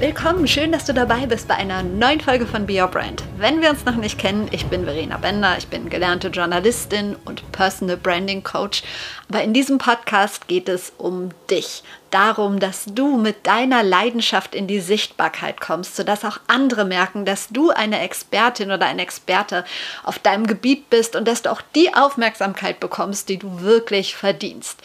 [0.00, 3.22] Willkommen, schön, dass du dabei bist bei einer neuen Folge von Be Your Brand.
[3.36, 7.52] Wenn wir uns noch nicht kennen, ich bin Verena Bender, ich bin gelernte Journalistin und
[7.52, 8.82] Personal Branding Coach.
[9.28, 11.82] Aber in diesem Podcast geht es um dich.
[12.10, 17.48] Darum, dass du mit deiner Leidenschaft in die Sichtbarkeit kommst, sodass auch andere merken, dass
[17.48, 19.66] du eine Expertin oder ein Experte
[20.02, 24.78] auf deinem Gebiet bist und dass du auch die Aufmerksamkeit bekommst, die du wirklich verdienst.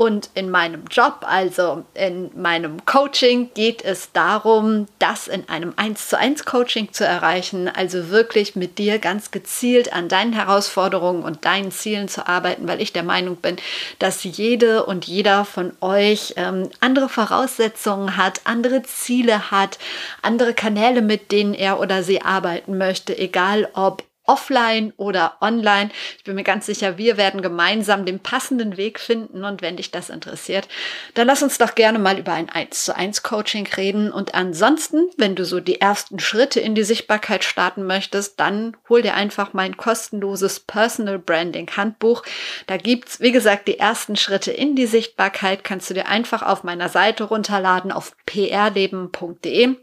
[0.00, 6.08] Und in meinem Job, also in meinem Coaching, geht es darum, das in einem 1
[6.08, 11.44] zu 1 Coaching zu erreichen, also wirklich mit dir ganz gezielt an deinen Herausforderungen und
[11.44, 13.56] deinen Zielen zu arbeiten, weil ich der Meinung bin,
[13.98, 19.78] dass jede und jeder von euch ähm, andere Voraussetzungen hat, andere Ziele hat,
[20.22, 25.90] andere Kanäle, mit denen er oder sie arbeiten möchte, egal ob offline oder online.
[26.16, 29.44] Ich bin mir ganz sicher, wir werden gemeinsam den passenden Weg finden.
[29.44, 30.68] Und wenn dich das interessiert,
[31.14, 34.12] dann lass uns doch gerne mal über ein 1 zu 1 Coaching reden.
[34.12, 39.02] Und ansonsten, wenn du so die ersten Schritte in die Sichtbarkeit starten möchtest, dann hol
[39.02, 42.22] dir einfach mein kostenloses Personal Branding Handbuch.
[42.68, 45.64] Da gibt's, wie gesagt, die ersten Schritte in die Sichtbarkeit.
[45.64, 49.76] Kannst du dir einfach auf meiner Seite runterladen auf prleben.de.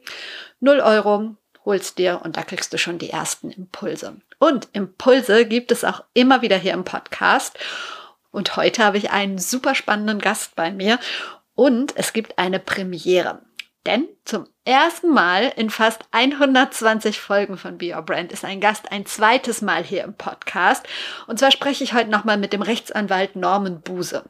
[0.59, 1.35] 0 Euro
[1.67, 4.21] holst dir und da kriegst du schon die ersten Impulse.
[4.39, 7.57] Und Impulse gibt es auch immer wieder hier im Podcast.
[8.31, 10.99] Und heute habe ich einen super spannenden Gast bei mir
[11.55, 13.41] und es gibt eine Premiere.
[13.87, 18.91] Denn zum ersten Mal in fast 120 Folgen von Be Your Brand ist ein Gast
[18.91, 20.85] ein zweites Mal hier im Podcast.
[21.25, 24.23] Und zwar spreche ich heute nochmal mit dem Rechtsanwalt Norman Buse.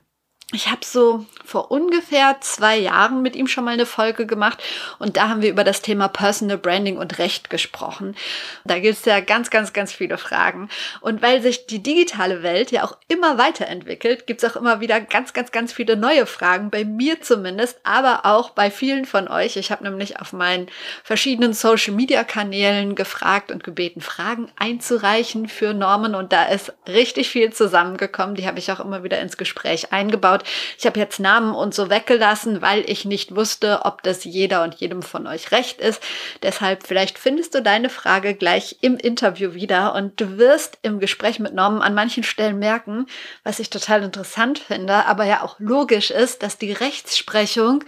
[0.53, 4.63] Ich habe so vor ungefähr zwei Jahren mit ihm schon mal eine Folge gemacht
[4.97, 8.15] und da haben wir über das Thema Personal Branding und Recht gesprochen.
[8.63, 10.69] Da gibt es ja ganz, ganz, ganz viele Fragen.
[11.01, 15.01] Und weil sich die digitale Welt ja auch immer weiterentwickelt, gibt es auch immer wieder
[15.01, 19.57] ganz, ganz, ganz viele neue Fragen, bei mir zumindest, aber auch bei vielen von euch.
[19.57, 20.67] Ich habe nämlich auf meinen
[21.03, 28.35] verschiedenen Social-Media-Kanälen gefragt und gebeten, Fragen einzureichen für Normen und da ist richtig viel zusammengekommen.
[28.35, 30.43] Die habe ich auch immer wieder ins Gespräch eingebaut angeschaut.
[30.77, 34.75] Ich habe jetzt Namen und so weggelassen, weil ich nicht wusste, ob das jeder und
[34.75, 36.01] jedem von euch recht ist.
[36.43, 41.39] Deshalb vielleicht findest du deine Frage gleich im Interview wieder und du wirst im Gespräch
[41.39, 43.07] mit Norman an manchen Stellen merken,
[43.43, 47.83] was ich total interessant finde, aber ja auch logisch ist, dass die Rechtsprechung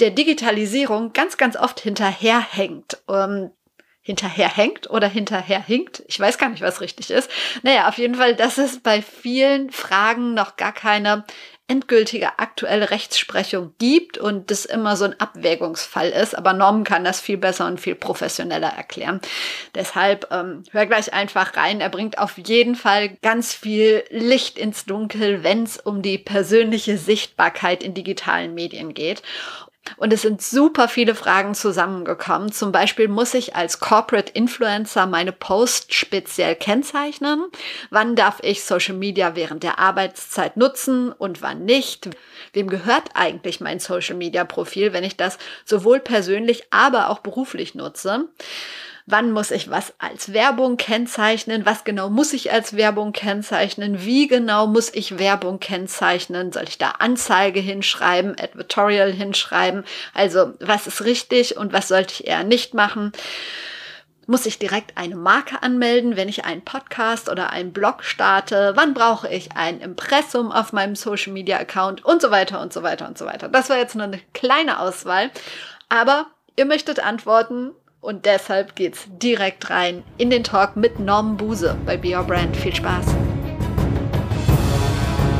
[0.00, 2.98] der Digitalisierung ganz, ganz oft hinterherhängt.
[3.06, 3.50] Um,
[4.04, 6.02] hinterherhängt oder hinterherhinkt.
[6.08, 7.30] Ich weiß gar nicht, was richtig ist.
[7.62, 11.24] Naja, auf jeden Fall, dass es bei vielen Fragen noch gar keine
[11.68, 16.36] endgültige aktuelle Rechtsprechung gibt und das immer so ein Abwägungsfall ist.
[16.36, 19.20] Aber Norman kann das viel besser und viel professioneller erklären.
[19.74, 21.80] Deshalb ähm, hör gleich einfach rein.
[21.80, 26.98] Er bringt auf jeden Fall ganz viel Licht ins Dunkel, wenn es um die persönliche
[26.98, 29.22] Sichtbarkeit in digitalen Medien geht.
[29.96, 32.52] Und es sind super viele Fragen zusammengekommen.
[32.52, 37.44] Zum Beispiel muss ich als Corporate Influencer meine Posts speziell kennzeichnen.
[37.90, 42.10] Wann darf ich Social Media während der Arbeitszeit nutzen und wann nicht?
[42.52, 47.74] Wem gehört eigentlich mein Social Media Profil, wenn ich das sowohl persönlich, aber auch beruflich
[47.74, 48.28] nutze?
[49.06, 54.28] Wann muss ich was als Werbung kennzeichnen, was genau muss ich als Werbung kennzeichnen, wie
[54.28, 61.04] genau muss ich Werbung kennzeichnen, soll ich da Anzeige hinschreiben, Advertorial hinschreiben, also was ist
[61.04, 63.12] richtig und was sollte ich eher nicht machen.
[64.28, 68.72] Muss ich direkt eine Marke anmelden, wenn ich einen Podcast oder einen Blog starte?
[68.76, 72.84] Wann brauche ich ein Impressum auf meinem Social Media Account und so weiter und so
[72.84, 73.48] weiter und so weiter?
[73.48, 75.32] Das war jetzt nur eine kleine Auswahl,
[75.88, 81.76] aber ihr möchtet antworten und deshalb geht's direkt rein in den Talk mit Norm Buse
[81.86, 82.54] bei Be Your Brand.
[82.56, 83.06] Viel Spaß!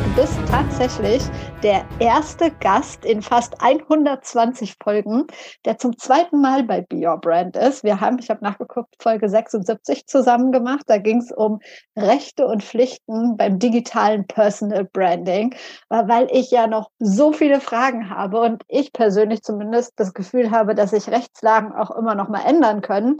[0.04, 1.22] Du bist tatsächlich
[1.62, 5.26] der erste Gast in fast 120 Folgen,
[5.64, 7.84] der zum zweiten Mal bei Be Your Brand ist.
[7.84, 10.82] Wir haben, ich habe nachgeguckt, Folge 76 zusammen gemacht.
[10.88, 11.60] Da ging es um
[11.96, 15.54] Rechte und Pflichten beim digitalen Personal Branding,
[15.88, 20.74] weil ich ja noch so viele Fragen habe und ich persönlich zumindest das Gefühl habe,
[20.74, 23.18] dass sich Rechtslagen auch immer noch mal ändern können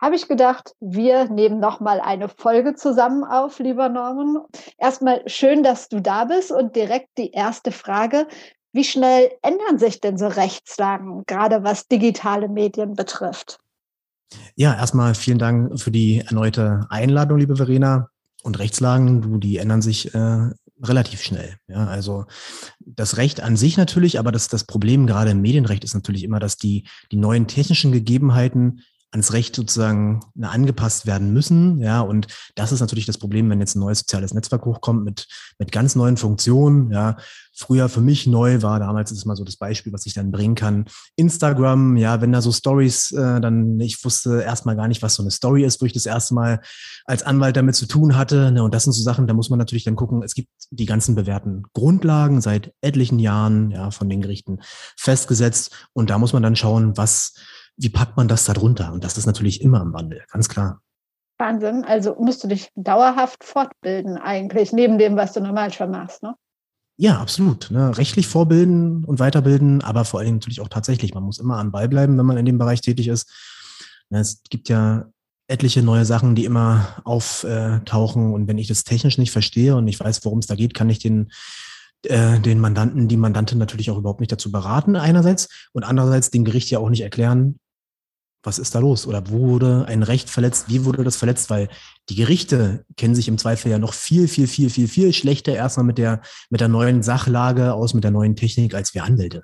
[0.00, 4.38] habe ich gedacht, wir nehmen noch mal eine Folge zusammen auf, lieber Norman.
[4.78, 8.26] Erstmal schön, dass du da bist und direkt die erste Frage.
[8.72, 13.58] Wie schnell ändern sich denn so Rechtslagen, gerade was digitale Medien betrifft?
[14.56, 18.08] Ja, erstmal vielen Dank für die erneute Einladung, liebe Verena.
[18.42, 20.50] Und Rechtslagen, du, die ändern sich äh,
[20.82, 21.56] relativ schnell.
[21.68, 22.26] Ja, also
[22.80, 26.40] das Recht an sich natürlich, aber das, das Problem gerade im Medienrecht ist natürlich immer,
[26.40, 28.82] dass die, die neuen technischen Gegebenheiten
[29.14, 31.78] ans Recht sozusagen angepasst werden müssen.
[31.78, 32.26] Ja, und
[32.56, 35.28] das ist natürlich das Problem, wenn jetzt ein neues soziales Netzwerk hochkommt mit,
[35.58, 36.90] mit ganz neuen Funktionen.
[36.90, 37.16] Ja,
[37.56, 40.56] früher für mich neu war, damals ist mal so das Beispiel, was ich dann bringen
[40.56, 40.86] kann.
[41.14, 45.22] Instagram, ja, wenn da so Stories, äh, dann, ich wusste erstmal gar nicht, was so
[45.22, 46.60] eine Story ist, wo ich das erste Mal
[47.04, 48.50] als Anwalt damit zu tun hatte.
[48.50, 50.86] Ne, und das sind so Sachen, da muss man natürlich dann gucken, es gibt die
[50.86, 54.58] ganzen bewährten Grundlagen seit etlichen Jahren, ja, von den Gerichten
[54.96, 55.70] festgesetzt.
[55.92, 57.34] Und da muss man dann schauen, was,
[57.76, 58.92] wie packt man das da drunter?
[58.92, 60.80] Und das ist natürlich immer im Wandel, ganz klar.
[61.38, 61.84] Wahnsinn.
[61.84, 66.34] Also musst du dich dauerhaft fortbilden eigentlich, neben dem, was du normal schon machst, ne?
[66.96, 67.72] Ja, absolut.
[67.72, 67.96] Ne?
[67.98, 71.12] Rechtlich vorbilden und weiterbilden, aber vor allen Dingen natürlich auch tatsächlich.
[71.12, 73.28] Man muss immer am Ball bleiben, wenn man in dem Bereich tätig ist.
[74.10, 75.06] Ne, es gibt ja
[75.48, 78.32] etliche neue Sachen, die immer auftauchen.
[78.32, 80.88] Und wenn ich das technisch nicht verstehe und ich weiß, worum es da geht, kann
[80.88, 81.32] ich den,
[82.04, 85.48] äh, den Mandanten, die Mandantin natürlich auch überhaupt nicht dazu beraten, einerseits.
[85.72, 87.58] Und andererseits dem Gericht ja auch nicht erklären,
[88.44, 89.06] was ist da los?
[89.06, 90.66] Oder wo wurde ein Recht verletzt?
[90.68, 91.50] Wie wurde das verletzt?
[91.50, 91.68] Weil
[92.08, 95.86] die Gerichte kennen sich im Zweifel ja noch viel, viel, viel, viel, viel schlechter erstmal
[95.86, 96.20] mit der,
[96.50, 99.42] mit der neuen Sachlage aus, mit der neuen Technik als wir Anwälte.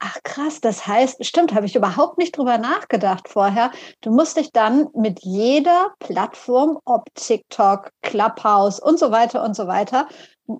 [0.00, 3.70] Ach krass, das heißt, stimmt, habe ich überhaupt nicht drüber nachgedacht vorher.
[4.02, 9.66] Du musst dich dann mit jeder Plattform, ob TikTok, Clubhouse und so weiter und so
[9.66, 10.06] weiter,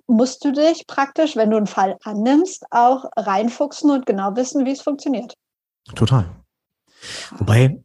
[0.07, 4.71] musst du dich praktisch, wenn du einen Fall annimmst, auch reinfuchsen und genau wissen, wie
[4.71, 5.35] es funktioniert.
[5.93, 6.25] Total.
[7.37, 7.83] Wobei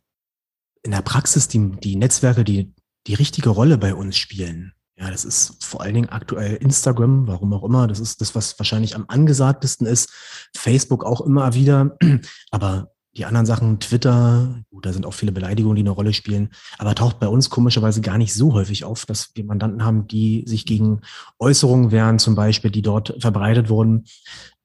[0.83, 2.75] in der Praxis die, die Netzwerke, die
[3.07, 7.55] die richtige Rolle bei uns spielen, ja, das ist vor allen Dingen aktuell Instagram, warum
[7.55, 7.87] auch immer.
[7.87, 10.11] Das ist das, was wahrscheinlich am angesagtesten ist.
[10.55, 11.97] Facebook auch immer wieder.
[12.51, 16.51] Aber die anderen Sachen, Twitter, gut, da sind auch viele Beleidigungen, die eine Rolle spielen,
[16.79, 20.45] aber taucht bei uns komischerweise gar nicht so häufig auf, dass wir Mandanten haben, die
[20.47, 21.01] sich gegen
[21.41, 24.05] Äußerungen wehren, zum Beispiel, die dort verbreitet wurden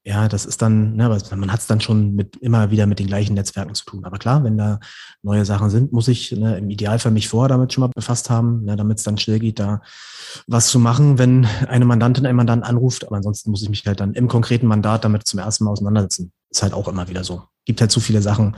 [0.08, 3.08] ja, das ist dann, ne, man hat es dann schon mit immer wieder mit den
[3.08, 4.06] gleichen Netzwerken zu tun.
[4.06, 4.80] Aber klar, wenn da
[5.24, 8.64] neue Sachen sind, muss ich ne, im Idealfall mich vorher damit schon mal befasst haben,
[8.66, 9.82] ne, damit es dann schnell geht, da
[10.46, 13.08] was zu machen, wenn eine Mandantin einen Mandant anruft.
[13.08, 16.32] Aber ansonsten muss ich mich halt dann im konkreten Mandat damit zum ersten Mal auseinandersetzen.
[16.52, 17.42] Ist halt auch immer wieder so.
[17.66, 18.56] Gibt halt zu viele Sachen,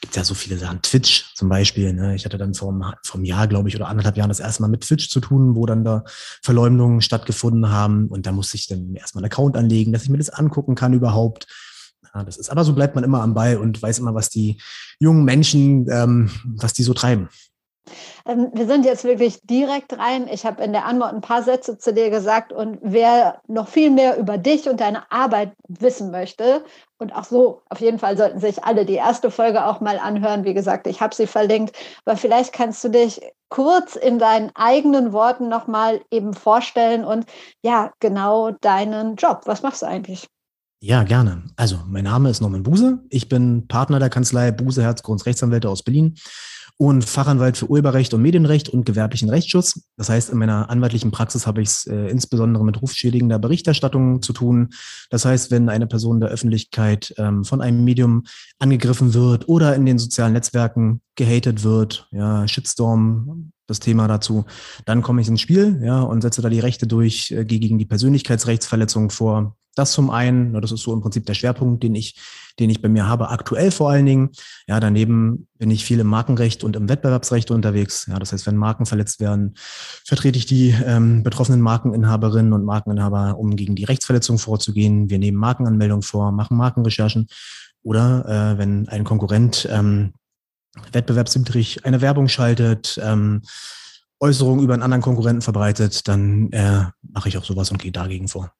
[0.00, 0.82] gibt ja so viele Sachen.
[0.82, 1.92] Twitch zum Beispiel.
[1.92, 2.14] Ne?
[2.14, 2.72] Ich hatte dann vor,
[3.02, 5.56] vor einem Jahr, glaube ich, oder anderthalb Jahren das erste Mal mit Twitch zu tun,
[5.56, 6.04] wo dann da
[6.42, 8.08] Verleumdungen stattgefunden haben.
[8.08, 10.92] Und da musste ich dann erstmal einen Account anlegen, dass ich mir das angucken kann
[10.92, 11.46] überhaupt.
[12.14, 14.60] Ja, das ist, aber so bleibt man immer am Ball und weiß immer, was die
[14.98, 17.28] jungen Menschen, ähm, was die so treiben.
[18.26, 20.28] Ähm, wir sind jetzt wirklich direkt rein.
[20.28, 23.90] Ich habe in der Antwort ein paar Sätze zu dir gesagt und wer noch viel
[23.90, 26.64] mehr über dich und deine Arbeit wissen möchte
[26.98, 30.44] und auch so, auf jeden Fall sollten sich alle die erste Folge auch mal anhören.
[30.44, 35.12] Wie gesagt, ich habe sie verlinkt, aber vielleicht kannst du dich kurz in deinen eigenen
[35.12, 37.26] Worten nochmal eben vorstellen und
[37.62, 39.42] ja, genau deinen Job.
[39.44, 40.28] Was machst du eigentlich?
[40.80, 41.42] Ja, gerne.
[41.56, 43.00] Also, mein Name ist Norman Buse.
[43.10, 46.16] Ich bin Partner der Kanzlei Buse Herz Rechtsanwälte aus Berlin
[46.78, 49.82] und Fachanwalt für Urheberrecht und Medienrecht und gewerblichen Rechtsschutz.
[49.96, 54.32] Das heißt, in meiner anwaltlichen Praxis habe ich es äh, insbesondere mit rufschädigender Berichterstattung zu
[54.32, 54.70] tun.
[55.10, 58.24] Das heißt, wenn eine Person der Öffentlichkeit ähm, von einem Medium
[58.60, 64.44] angegriffen wird oder in den sozialen Netzwerken gehatet wird, ja, Shitstorm, das Thema dazu,
[64.84, 67.84] dann komme ich ins Spiel, ja, und setze da die Rechte durch äh, gegen die
[67.84, 72.16] Persönlichkeitsrechtsverletzung vor, das zum einen, das ist so im Prinzip der Schwerpunkt, den ich,
[72.58, 74.30] den ich bei mir habe, aktuell vor allen Dingen.
[74.66, 78.06] Ja, daneben bin ich viel im Markenrecht und im Wettbewerbsrecht unterwegs.
[78.08, 83.38] Ja, das heißt, wenn Marken verletzt werden, vertrete ich die ähm, betroffenen Markeninhaberinnen und Markeninhaber,
[83.38, 85.10] um gegen die Rechtsverletzung vorzugehen.
[85.10, 87.28] Wir nehmen Markenanmeldungen vor, machen Markenrecherchen.
[87.84, 90.12] Oder äh, wenn ein Konkurrent ähm,
[90.92, 93.42] wettbewerbswidrig eine Werbung schaltet, ähm,
[94.20, 98.28] Äußerungen über einen anderen Konkurrenten verbreitet, dann äh, mache ich auch sowas und gehe dagegen
[98.28, 98.52] vor.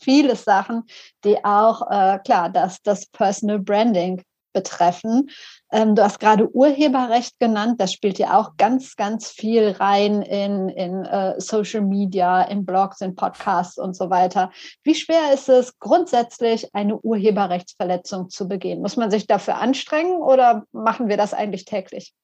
[0.00, 0.84] Viele Sachen,
[1.24, 5.30] die auch, äh, klar, das, das Personal Branding betreffen.
[5.70, 10.68] Ähm, du hast gerade Urheberrecht genannt, das spielt ja auch ganz, ganz viel rein in,
[10.70, 14.50] in uh, Social Media, in Blogs, in Podcasts und so weiter.
[14.82, 18.80] Wie schwer ist es grundsätzlich, eine Urheberrechtsverletzung zu begehen?
[18.80, 22.14] Muss man sich dafür anstrengen oder machen wir das eigentlich täglich?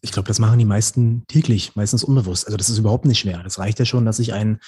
[0.00, 2.46] Ich glaube, das machen die meisten täglich, meistens unbewusst.
[2.46, 3.40] Also das ist überhaupt nicht schwer.
[3.44, 4.58] Das reicht ja schon, dass ich ein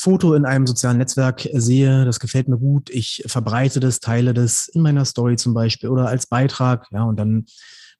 [0.00, 4.66] Foto in einem sozialen Netzwerk sehe, das gefällt mir gut, ich verbreite das, teile das
[4.68, 7.44] in meiner Story zum Beispiel oder als Beitrag, ja, und dann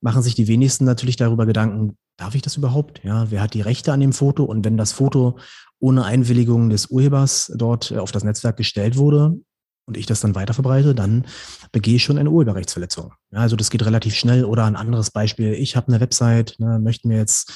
[0.00, 3.02] machen sich die wenigsten natürlich darüber Gedanken, darf ich das überhaupt?
[3.04, 4.44] Ja, wer hat die Rechte an dem Foto?
[4.44, 5.38] Und wenn das Foto
[5.78, 9.38] ohne Einwilligung des Urhebers dort auf das Netzwerk gestellt wurde
[9.84, 11.26] und ich das dann weiter verbreite, dann
[11.70, 13.12] begehe ich schon eine Urheberrechtsverletzung.
[13.30, 14.46] Ja, also das geht relativ schnell.
[14.46, 17.52] Oder ein anderes Beispiel, ich habe eine Website, ne, möchte mir jetzt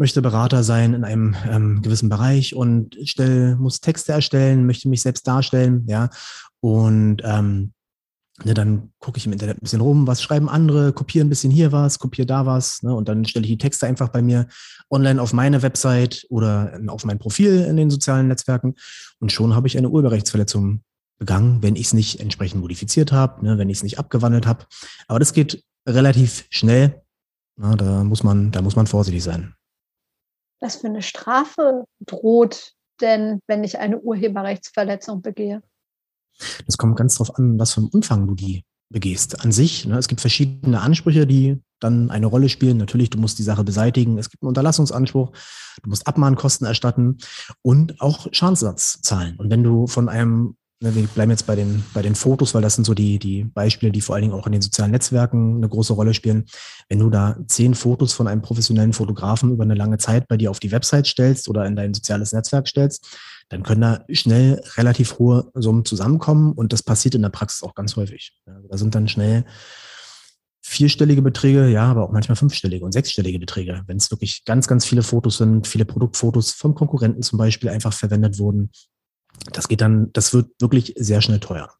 [0.00, 5.02] möchte Berater sein in einem ähm, gewissen Bereich und stell, muss Texte erstellen, möchte mich
[5.02, 6.10] selbst darstellen, ja.
[6.60, 7.72] Und ähm,
[8.44, 11.50] Ne, dann gucke ich im Internet ein bisschen rum, was schreiben andere, kopiere ein bisschen
[11.50, 14.46] hier was, kopiere da was, ne, und dann stelle ich die Texte einfach bei mir
[14.88, 18.76] online auf meine Website oder auf mein Profil in den sozialen Netzwerken
[19.18, 20.82] und schon habe ich eine Urheberrechtsverletzung
[21.18, 24.64] begangen, wenn ich es nicht entsprechend modifiziert habe, ne, wenn ich es nicht abgewandelt habe.
[25.06, 27.02] Aber das geht relativ schnell.
[27.56, 29.54] Na, da muss man, da muss man vorsichtig sein.
[30.60, 35.62] Was für eine Strafe droht denn, wenn ich eine Urheberrechtsverletzung begehe?
[36.66, 39.44] Das kommt ganz drauf an, was für einen Umfang du die begehst.
[39.44, 42.76] An sich, ne, es gibt verschiedene Ansprüche, die dann eine Rolle spielen.
[42.76, 44.18] Natürlich, du musst die Sache beseitigen.
[44.18, 45.32] Es gibt einen Unterlassungsanspruch.
[45.82, 47.18] Du musst Abmahnkosten erstatten
[47.62, 49.36] und auch Schadensersatz zahlen.
[49.38, 52.62] Und wenn du von einem Ne, wir bleiben jetzt bei den, bei den Fotos, weil
[52.62, 55.56] das sind so die, die Beispiele, die vor allen Dingen auch in den sozialen Netzwerken
[55.56, 56.46] eine große Rolle spielen.
[56.88, 60.50] Wenn du da zehn Fotos von einem professionellen Fotografen über eine lange Zeit bei dir
[60.50, 63.06] auf die Website stellst oder in dein soziales Netzwerk stellst,
[63.50, 67.74] dann können da schnell relativ hohe Summen zusammenkommen und das passiert in der Praxis auch
[67.74, 68.32] ganz häufig.
[68.46, 69.44] Da sind dann schnell
[70.62, 74.86] vierstellige Beträge, ja, aber auch manchmal fünfstellige und sechsstellige Beträge, wenn es wirklich ganz, ganz
[74.86, 78.70] viele Fotos sind, viele Produktfotos vom Konkurrenten zum Beispiel einfach verwendet wurden,
[79.52, 81.70] das geht dann, das wird wirklich sehr schnell teuer.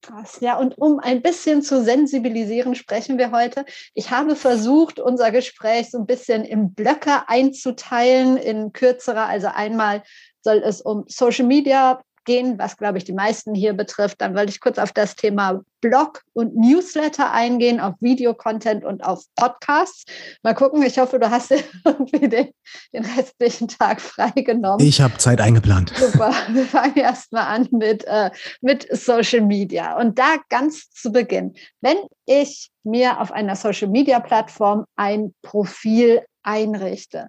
[0.00, 0.38] Krass.
[0.40, 3.64] Ja, und um ein bisschen zu sensibilisieren, sprechen wir heute.
[3.94, 9.24] Ich habe versucht, unser Gespräch so ein bisschen in Blöcke einzuteilen, in kürzere.
[9.24, 10.04] Also einmal
[10.40, 14.20] soll es um Social Media gehen, was, glaube ich, die meisten hier betrifft.
[14.20, 19.24] Dann wollte ich kurz auf das Thema Blog und Newsletter eingehen, auf Videocontent und auf
[19.34, 20.04] Podcasts.
[20.42, 21.50] Mal gucken, ich hoffe, du hast
[21.84, 22.50] irgendwie den,
[22.92, 24.86] den restlichen Tag freigenommen.
[24.86, 25.90] Ich habe Zeit eingeplant.
[25.96, 28.30] Super, wir fangen erstmal an mit, äh,
[28.60, 29.98] mit Social Media.
[29.98, 36.20] Und da ganz zu Beginn, wenn ich mir auf einer Social Media Plattform ein Profil
[36.42, 37.28] einrichte,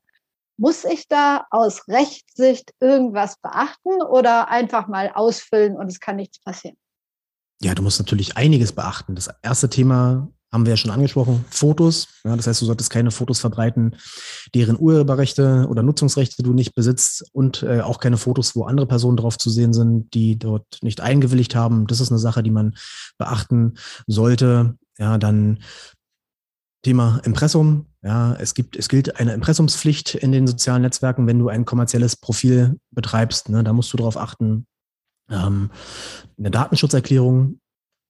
[0.60, 6.40] muss ich da aus Rechtssicht irgendwas beachten oder einfach mal ausfüllen und es kann nichts
[6.40, 6.78] passieren?
[7.62, 9.16] Ja, du musst natürlich einiges beachten.
[9.16, 12.08] Das erste Thema haben wir ja schon angesprochen, Fotos.
[12.24, 13.96] Ja, das heißt, du solltest keine Fotos verbreiten,
[14.56, 19.18] deren Urheberrechte oder Nutzungsrechte du nicht besitzt und äh, auch keine Fotos, wo andere Personen
[19.18, 21.86] drauf zu sehen sind, die dort nicht eingewilligt haben.
[21.88, 22.76] Das ist eine Sache, die man
[23.18, 23.76] beachten
[24.08, 24.78] sollte.
[24.98, 25.60] Ja, dann
[26.84, 27.89] Thema Impressum.
[28.02, 32.16] Ja, es gibt, es gilt eine Impressumspflicht in den sozialen Netzwerken, wenn du ein kommerzielles
[32.16, 33.50] Profil betreibst.
[33.50, 34.66] Ne, da musst du darauf achten.
[35.30, 35.70] Ähm,
[36.38, 37.60] eine Datenschutzerklärung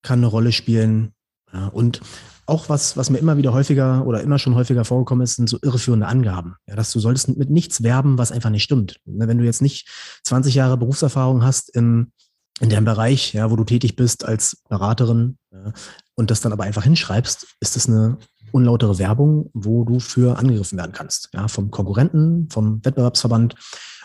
[0.03, 1.13] kann eine Rolle spielen.
[1.51, 2.01] Ja, und
[2.45, 5.57] auch was, was mir immer wieder häufiger oder immer schon häufiger vorgekommen ist, sind so
[5.61, 6.55] irreführende Angaben.
[6.67, 8.99] Ja, dass du solltest mit nichts werben, was einfach nicht stimmt.
[9.05, 9.87] Ne, wenn du jetzt nicht
[10.23, 12.11] 20 Jahre Berufserfahrung hast im,
[12.59, 15.73] in dem Bereich, ja, wo du tätig bist als Beraterin ja,
[16.15, 18.17] und das dann aber einfach hinschreibst, ist das eine
[18.51, 21.29] unlautere Werbung, wo du für angegriffen werden kannst.
[21.33, 23.55] Ja, vom Konkurrenten, vom Wettbewerbsverband.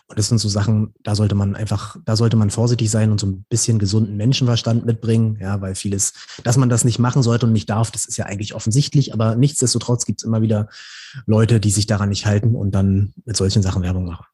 [0.06, 3.18] Und das sind so Sachen, da sollte man einfach, da sollte man vorsichtig sein und
[3.18, 7.46] so ein bisschen gesunden Menschenverstand mitbringen, ja, weil vieles, dass man das nicht machen sollte
[7.46, 10.68] und nicht darf, das ist ja eigentlich offensichtlich, aber nichtsdestotrotz gibt es immer wieder
[11.24, 14.26] Leute, die sich daran nicht halten und dann mit solchen Sachen Werbung machen.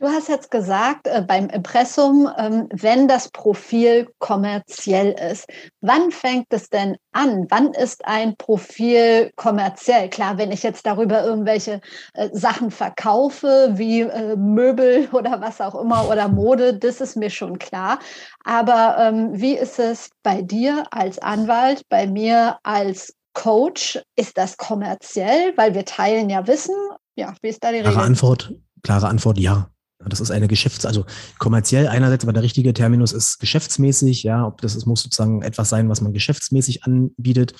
[0.00, 5.46] Du hast jetzt gesagt, äh, beim Impressum, ähm, wenn das Profil kommerziell ist.
[5.82, 7.46] Wann fängt es denn an?
[7.50, 10.08] Wann ist ein Profil kommerziell?
[10.08, 11.82] Klar, wenn ich jetzt darüber irgendwelche
[12.14, 17.28] äh, Sachen verkaufe, wie äh, Möbel oder was auch immer oder Mode, das ist mir
[17.28, 17.98] schon klar.
[18.42, 24.00] Aber ähm, wie ist es bei dir als Anwalt, bei mir als Coach?
[24.16, 25.52] Ist das kommerziell?
[25.56, 26.74] Weil wir teilen ja Wissen.
[27.16, 27.92] Ja, wie ist da die Regel?
[27.92, 29.68] Klare Antwort, klare Antwort, ja.
[30.08, 31.04] Das ist eine Geschäfts-, also
[31.38, 35.68] kommerziell einerseits, aber der richtige Terminus ist geschäftsmäßig, ja, ob das ist, muss sozusagen etwas
[35.68, 37.54] sein, was man geschäftsmäßig anbietet.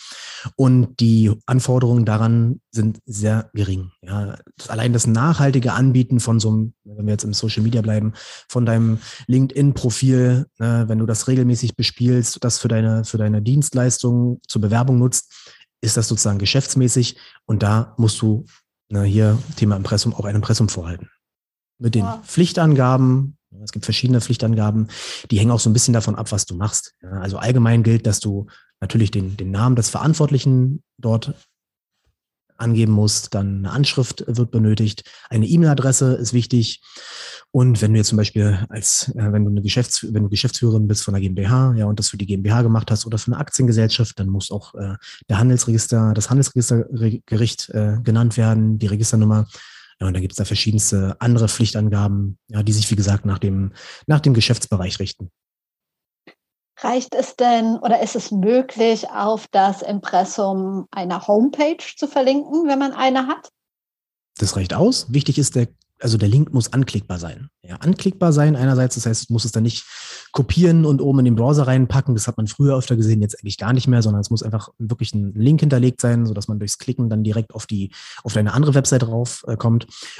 [0.57, 3.91] Und die Anforderungen daran sind sehr gering.
[4.01, 4.37] Ja,
[4.69, 8.15] allein das nachhaltige Anbieten von so einem, wenn wir jetzt im Social Media bleiben,
[8.49, 14.41] von deinem LinkedIn-Profil, äh, wenn du das regelmäßig bespielst, das für deine, für deine Dienstleistung
[14.49, 17.19] zur Bewerbung nutzt, ist das sozusagen geschäftsmäßig.
[17.45, 18.47] Und da musst du
[18.89, 21.11] na, hier Thema Impressum auch ein Impressum vorhalten
[21.81, 22.23] mit den ja.
[22.25, 23.37] Pflichtangaben.
[23.65, 24.89] Es gibt verschiedene Pflichtangaben,
[25.31, 26.95] die hängen auch so ein bisschen davon ab, was du machst.
[27.03, 28.47] Also allgemein gilt, dass du
[28.81, 31.35] natürlich den, den Namen des Verantwortlichen dort
[32.61, 36.83] angeben musst, dann eine Anschrift wird benötigt, eine E-Mail-Adresse ist wichtig.
[37.53, 40.87] Und wenn du jetzt zum Beispiel als, äh, wenn du eine Geschäfts wenn du Geschäftsführerin
[40.87, 43.41] bist von einer GmbH, ja, und das für die GmbH gemacht hast oder für eine
[43.41, 44.95] Aktiengesellschaft, dann muss auch äh,
[45.29, 49.47] der Handelsregister, das Handelsregistergericht äh, genannt werden, die Registernummer.
[50.00, 53.38] Ja, und da gibt es da verschiedenste andere Pflichtangaben, ja, die sich, wie gesagt, nach
[53.38, 53.73] dem,
[54.07, 55.30] nach dem Geschäftsbereich richten.
[56.78, 62.78] Reicht es denn oder ist es möglich, auf das Impressum einer Homepage zu verlinken, wenn
[62.78, 63.50] man eine hat?
[64.38, 65.12] Das reicht aus.
[65.12, 65.69] Wichtig ist, der,
[66.00, 67.50] also der Link muss anklickbar sein.
[67.62, 69.85] Ja, anklickbar sein einerseits, das heißt, es muss es dann nicht
[70.33, 72.14] kopieren und oben in den Browser reinpacken.
[72.14, 74.71] Das hat man früher öfter gesehen, jetzt eigentlich gar nicht mehr, sondern es muss einfach
[74.78, 77.92] wirklich ein Link hinterlegt sein, sodass man durchs Klicken dann direkt auf die,
[78.23, 79.57] auf eine andere Website drauf äh.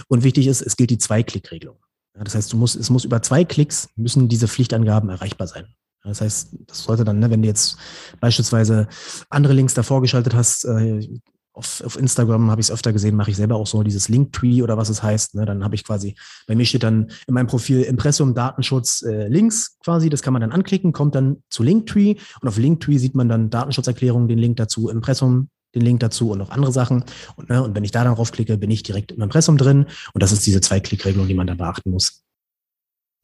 [0.09, 1.77] Und wichtig ist, es gilt die Zwei-Klick-Regelung.
[2.17, 5.67] Ja, das heißt, du musst, es muss über zwei Klicks müssen diese Pflichtangaben erreichbar sein.
[6.03, 7.77] Das heißt, das sollte dann, ne, wenn du jetzt
[8.21, 8.89] beispielsweise
[9.29, 11.09] andere Links davor geschaltet hast, äh,
[11.53, 14.63] auf, auf Instagram habe ich es öfter gesehen, mache ich selber auch so dieses Linktree
[14.63, 15.35] oder was es heißt.
[15.35, 15.45] Ne?
[15.45, 16.15] Dann habe ich quasi,
[16.47, 20.41] bei mir steht dann in meinem Profil Impressum Datenschutz äh, Links quasi, das kann man
[20.41, 24.57] dann anklicken, kommt dann zu Linktree und auf Linktree sieht man dann Datenschutzerklärung, den Link
[24.57, 27.05] dazu, Impressum, den Link dazu und noch andere Sachen.
[27.37, 30.23] Und, ne, und wenn ich da dann draufklicke, bin ich direkt im Impressum drin und
[30.23, 32.23] das ist diese Zwei-Klick-Regelung, die man da beachten muss.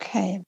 [0.01, 0.43] Okay.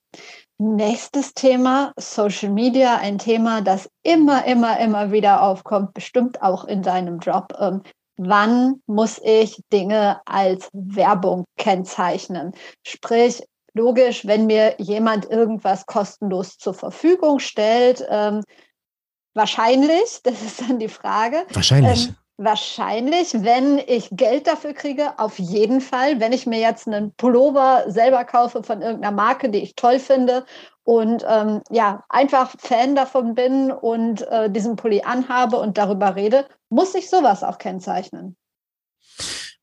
[0.61, 6.83] Nächstes Thema, Social Media, ein Thema, das immer, immer, immer wieder aufkommt, bestimmt auch in
[6.83, 7.55] deinem Job.
[7.61, 7.83] Ähm,
[8.17, 12.53] wann muss ich Dinge als Werbung kennzeichnen?
[12.85, 18.43] Sprich, logisch, wenn mir jemand irgendwas kostenlos zur Verfügung stellt, ähm,
[19.35, 21.47] wahrscheinlich, das ist dann die Frage.
[21.53, 22.09] Wahrscheinlich.
[22.09, 26.21] Ähm, Wahrscheinlich, wenn ich Geld dafür kriege, auf jeden Fall.
[26.21, 30.47] Wenn ich mir jetzt einen Pullover selber kaufe von irgendeiner Marke, die ich toll finde
[30.85, 36.47] und ähm, ja, einfach Fan davon bin und äh, diesen Pulli anhabe und darüber rede,
[36.71, 38.38] muss ich sowas auch kennzeichnen.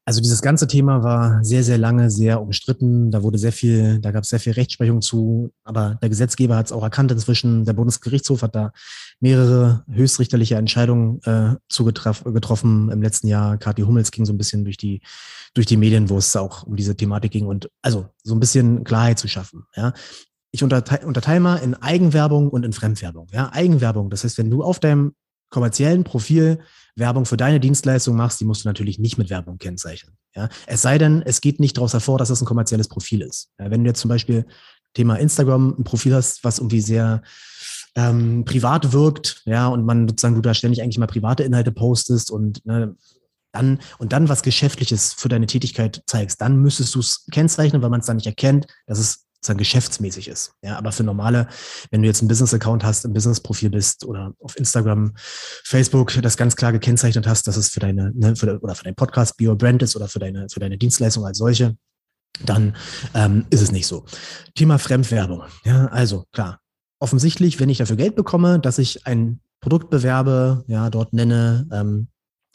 [0.07, 3.09] Also dieses ganze Thema war sehr, sehr lange sehr umstritten.
[3.09, 5.51] Da wurde sehr viel, da gab es sehr viel Rechtsprechung zu.
[5.63, 7.65] Aber der Gesetzgeber hat es auch erkannt inzwischen.
[7.65, 8.71] Der Bundesgerichtshof hat da
[9.19, 13.57] mehrere höchstrichterliche Entscheidungen äh, zugetroffen im letzten Jahr.
[13.57, 15.01] Kathi Hummels ging so ein bisschen durch die,
[15.55, 18.83] durch die Medien, wo es auch um diese Thematik ging und also so ein bisschen
[18.83, 19.63] Klarheit zu schaffen.
[19.75, 19.93] Ja.
[20.51, 23.27] Ich unterteile, mal in Eigenwerbung und in Fremdwerbung.
[23.31, 23.51] Ja.
[23.51, 25.15] Eigenwerbung, das heißt, wenn du auf deinem
[25.49, 26.59] kommerziellen Profil
[26.95, 30.15] Werbung für deine Dienstleistung machst, die musst du natürlich nicht mit Werbung kennzeichnen.
[30.35, 30.49] Ja?
[30.65, 33.51] Es sei denn, es geht nicht daraus hervor, dass es ein kommerzielles Profil ist.
[33.59, 34.45] Ja, wenn du jetzt zum Beispiel
[34.93, 37.21] Thema Instagram ein Profil hast, was irgendwie sehr
[37.95, 42.31] ähm, privat wirkt, ja, und man sozusagen du da ständig eigentlich mal private Inhalte postest
[42.31, 42.95] und ne,
[43.51, 47.89] dann und dann was Geschäftliches für deine Tätigkeit zeigst, dann müsstest du es kennzeichnen, weil
[47.89, 50.53] man es dann nicht erkennt, dass es sozusagen geschäftsmäßig ist.
[50.63, 51.47] Ja, aber für normale,
[51.91, 56.55] wenn du jetzt ein Business-Account hast, ein Business-Profil bist oder auf Instagram, Facebook das ganz
[56.55, 59.95] klar gekennzeichnet hast, dass es für deine, ne, für, oder für dein Podcast Bio-Brand ist
[59.95, 61.77] oder für deine, für deine Dienstleistung als solche,
[62.43, 62.75] dann
[63.13, 64.05] ähm, ist es nicht so.
[64.55, 65.43] Thema Fremdwerbung.
[65.63, 66.59] Ja, also klar.
[66.99, 72.07] Offensichtlich, wenn ich dafür Geld bekomme, dass ich ein Produkt bewerbe, ja, dort nenne, ähm,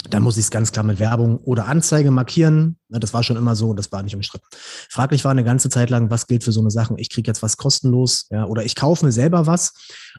[0.09, 2.79] dann muss ich es ganz klar mit Werbung oder Anzeige markieren.
[2.89, 4.47] Das war schon immer so und das war nicht umstritten.
[4.89, 6.99] Fraglich war eine ganze Zeit lang, was gilt für so eine Sachen?
[6.99, 9.75] Ich kriege jetzt was kostenlos ja, oder ich kaufe mir selber was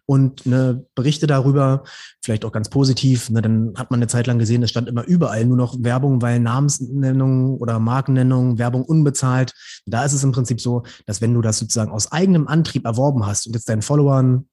[0.05, 1.83] und ne, berichte darüber,
[2.21, 3.29] vielleicht auch ganz positiv.
[3.29, 6.21] Ne, dann hat man eine Zeit lang gesehen, es stand immer überall nur noch Werbung,
[6.21, 9.53] weil Namensnennung oder Markennennung, Werbung unbezahlt.
[9.85, 13.25] Da ist es im Prinzip so, dass wenn du das sozusagen aus eigenem Antrieb erworben
[13.25, 14.47] hast und jetzt deinen Followern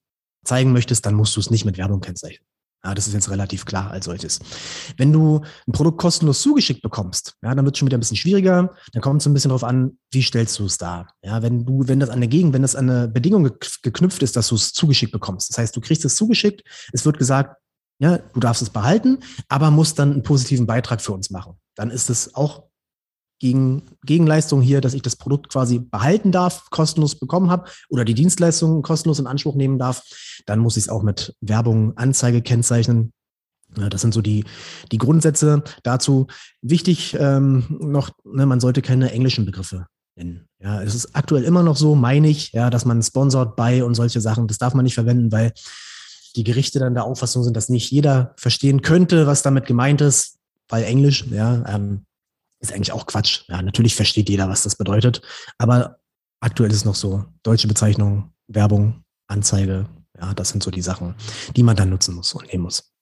[0.45, 2.48] zeigen möchtest, dann musst du es nicht mit Werbung kennzeichnen.
[2.85, 4.39] Ja, das ist jetzt relativ klar als solches.
[4.97, 8.17] Wenn du ein Produkt kostenlos zugeschickt bekommst, ja, dann wird es schon wieder ein bisschen
[8.17, 8.73] schwieriger.
[8.93, 11.13] Dann kommt es ein bisschen darauf an, wie stellst du es dar.
[11.23, 13.51] Ja, wenn du, wenn das an der Gegend, wenn das an eine Bedingung
[13.83, 15.51] geknüpft ist, dass du es zugeschickt bekommst.
[15.51, 16.63] Das heißt, du kriegst es zugeschickt,
[16.93, 17.57] es wird gesagt,
[18.01, 21.59] ja, du darfst es behalten, aber musst dann einen positiven Beitrag für uns machen.
[21.75, 22.68] Dann ist es auch
[23.39, 28.15] gegen, Gegenleistung hier, dass ich das Produkt quasi behalten darf, kostenlos bekommen habe oder die
[28.15, 30.03] Dienstleistung kostenlos in Anspruch nehmen darf,
[30.47, 33.13] dann muss ich es auch mit Werbung, Anzeige kennzeichnen.
[33.75, 34.45] Das sind so die,
[34.91, 36.27] die Grundsätze dazu.
[36.63, 40.47] Wichtig ähm, noch, ne, man sollte keine englischen Begriffe nennen.
[40.61, 43.95] Ja, es ist aktuell immer noch so, meine ich, ja, dass man sponsored bei und
[43.95, 45.53] solche Sachen, das darf man nicht verwenden, weil
[46.35, 50.39] die Gerichte dann der Auffassung sind, dass nicht jeder verstehen könnte, was damit gemeint ist,
[50.69, 52.05] weil Englisch, ja, ähm,
[52.61, 53.45] ist eigentlich auch Quatsch.
[53.49, 55.23] Ja, natürlich versteht jeder, was das bedeutet.
[55.59, 55.99] Aber
[56.41, 57.25] aktuell ist es noch so.
[57.43, 59.87] Deutsche Bezeichnung, Werbung, Anzeige.
[60.21, 61.15] Ja, das sind so die Sachen,
[61.55, 62.93] die man dann nutzen muss und nehmen muss.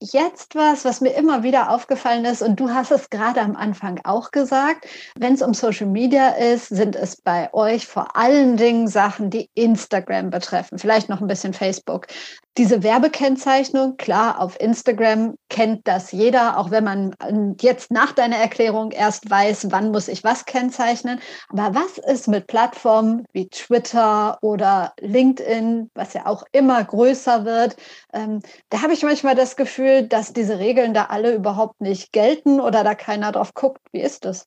[0.00, 4.00] Jetzt was, was mir immer wieder aufgefallen ist, und du hast es gerade am Anfang
[4.04, 8.88] auch gesagt, wenn es um Social Media ist, sind es bei euch vor allen Dingen
[8.88, 12.08] Sachen, die Instagram betreffen, vielleicht noch ein bisschen Facebook.
[12.56, 18.36] Diese Werbekennzeichnung, klar, auf Instagram kennt das jeder, auch wenn man ähm, jetzt nach deiner
[18.36, 21.18] Erklärung erst weiß, wann muss ich was kennzeichnen.
[21.48, 27.74] Aber was ist mit Plattformen wie Twitter oder LinkedIn, was ja auch immer größer wird?
[28.12, 28.40] Ähm,
[28.70, 32.84] da habe ich manchmal das Gefühl, dass diese Regeln da alle überhaupt nicht gelten oder
[32.84, 33.80] da keiner drauf guckt.
[33.90, 34.46] Wie ist das?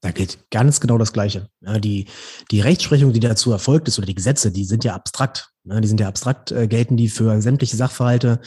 [0.00, 1.48] Da gilt ganz genau das Gleiche.
[1.60, 2.06] Die,
[2.52, 5.50] die Rechtsprechung, die dazu erfolgt ist, oder die Gesetze, die sind ja abstrakt.
[5.68, 5.80] Ne?
[5.80, 8.40] Die sind ja abstrakt, äh, gelten die für sämtliche Sachverhalte,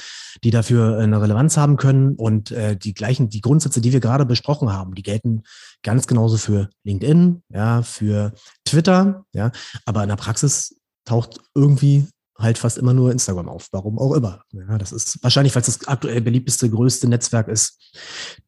[0.43, 2.15] die dafür äh, eine Relevanz haben können.
[2.15, 5.43] Und äh, die gleichen, die Grundsätze, die wir gerade besprochen haben, die gelten
[5.84, 8.34] ganz genauso für LinkedIn, ja, für
[8.65, 9.51] Twitter, ja.
[9.86, 12.07] Aber in der Praxis taucht irgendwie
[12.41, 13.67] halt fast immer nur Instagram auf.
[13.71, 14.41] Warum auch immer.
[14.51, 17.79] Ja, das ist wahrscheinlich, weil es das aktuell beliebteste, größte Netzwerk ist.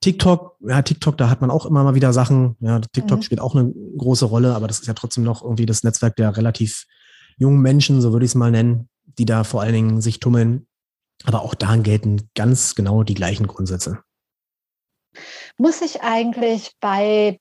[0.01, 2.55] TikTok, ja, TikTok, da hat man auch immer mal wieder Sachen.
[2.59, 3.23] Ja, TikTok mhm.
[3.23, 6.35] spielt auch eine große Rolle, aber das ist ja trotzdem noch irgendwie das Netzwerk der
[6.35, 6.85] relativ
[7.37, 10.67] jungen Menschen, so würde ich es mal nennen, die da vor allen Dingen sich tummeln.
[11.25, 14.03] Aber auch da gelten ganz genau die gleichen Grundsätze.
[15.57, 17.39] Muss ich eigentlich bei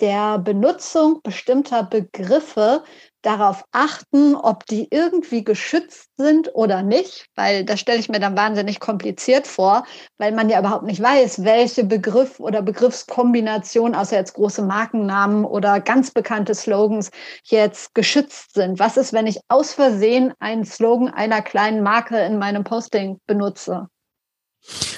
[0.00, 2.82] der Benutzung bestimmter Begriffe
[3.24, 8.36] darauf achten, ob die irgendwie geschützt sind oder nicht, weil das stelle ich mir dann
[8.36, 9.84] wahnsinnig kompliziert vor,
[10.18, 15.80] weil man ja überhaupt nicht weiß, welche Begriff oder Begriffskombination, außer jetzt große Markennamen oder
[15.80, 17.10] ganz bekannte Slogans,
[17.44, 18.78] jetzt geschützt sind.
[18.78, 23.88] Was ist, wenn ich aus Versehen einen Slogan einer kleinen Marke in meinem Posting benutze?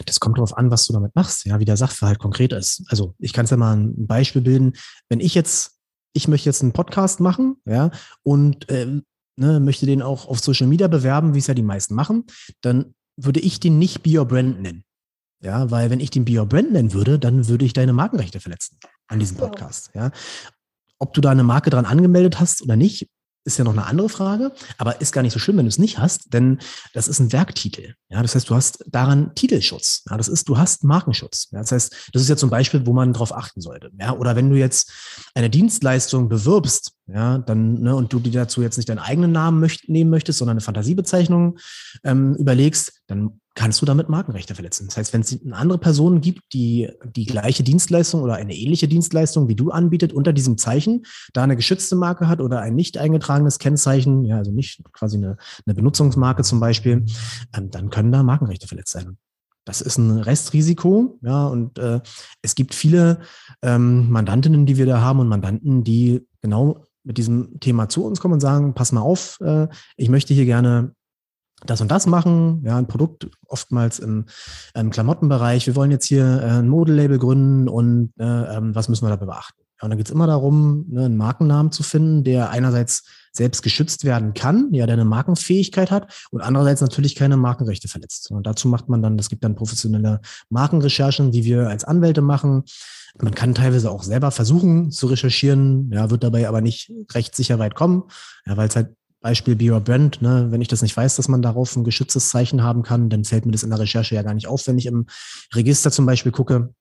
[0.04, 2.84] Das kommt darauf an, was du damit machst, ja, wie der Sachverhalt konkret ist.
[2.88, 4.76] Also ich kann es ja mal ein Beispiel bilden.
[5.08, 5.75] Wenn ich jetzt
[6.16, 7.90] ich möchte jetzt einen Podcast machen, ja,
[8.22, 9.00] und äh,
[9.36, 12.24] ne, möchte den auch auf Social Media bewerben, wie es ja die meisten machen,
[12.62, 14.82] dann würde ich den nicht Be Your Brand nennen.
[15.42, 18.40] Ja, weil wenn ich den Be Your Brand nennen würde, dann würde ich deine Markenrechte
[18.40, 19.90] verletzen an diesem Podcast.
[19.94, 20.10] Ja.
[20.98, 23.08] Ob du da eine Marke dran angemeldet hast oder nicht,
[23.44, 25.78] ist ja noch eine andere Frage, aber ist gar nicht so schlimm, wenn du es
[25.78, 26.58] nicht hast, denn
[26.94, 27.94] das ist ein Werktitel.
[28.08, 30.04] Ja, das heißt, du hast daran Titelschutz.
[30.08, 31.48] Ja, das ist, du hast Markenschutz.
[31.50, 33.90] Ja, das heißt, das ist ja zum Beispiel, wo man darauf achten sollte.
[33.98, 34.92] Ja, oder wenn du jetzt
[35.34, 39.58] eine Dienstleistung bewirbst, ja, dann, ne, und du dir dazu jetzt nicht deinen eigenen Namen
[39.58, 41.58] möcht, nehmen möchtest, sondern eine Fantasiebezeichnung
[42.04, 44.86] ähm, überlegst, dann kannst du damit Markenrechte verletzen.
[44.86, 48.86] Das heißt, wenn es eine andere Person gibt, die die gleiche Dienstleistung oder eine ähnliche
[48.86, 52.98] Dienstleistung wie du anbietet, unter diesem Zeichen, da eine geschützte Marke hat oder ein nicht
[52.98, 57.06] eingetragenes Kennzeichen, ja, also nicht quasi eine, eine Benutzungsmarke zum Beispiel,
[57.56, 59.18] ähm, dann können da Markenrechte verletzt sein.
[59.64, 62.00] Das ist ein Restrisiko, ja, und äh,
[62.40, 63.18] es gibt viele
[63.62, 68.20] ähm, Mandantinnen, die wir da haben und Mandanten, die genau mit diesem Thema zu uns
[68.20, 69.66] kommen und sagen, pass mal auf, äh,
[69.96, 70.94] ich möchte hier gerne
[71.64, 74.26] das und das machen, ja, ein Produkt oftmals im,
[74.74, 75.66] im Klamottenbereich.
[75.66, 79.26] Wir wollen jetzt hier äh, ein Modelabel gründen und äh, ähm, was müssen wir dabei
[79.26, 79.62] beachten?
[79.80, 83.04] Ja, und da geht es immer darum, ne, einen Markennamen zu finden, der einerseits
[83.36, 88.30] selbst geschützt werden kann, ja, der eine Markenfähigkeit hat und andererseits natürlich keine Markenrechte verletzt.
[88.30, 90.20] Und dazu macht man dann, es gibt dann professionelle
[90.50, 92.64] Markenrecherchen, die wir als Anwälte machen.
[93.20, 97.58] Man kann teilweise auch selber versuchen zu recherchieren, ja, wird dabei aber nicht recht sicher
[97.58, 98.04] weit kommen,
[98.46, 101.42] ja, weil es halt Beispiel Be Brand, ne, wenn ich das nicht weiß, dass man
[101.42, 104.34] darauf ein geschütztes Zeichen haben kann, dann fällt mir das in der Recherche ja gar
[104.34, 105.06] nicht auf, wenn ich im
[105.52, 106.72] Register zum Beispiel gucke.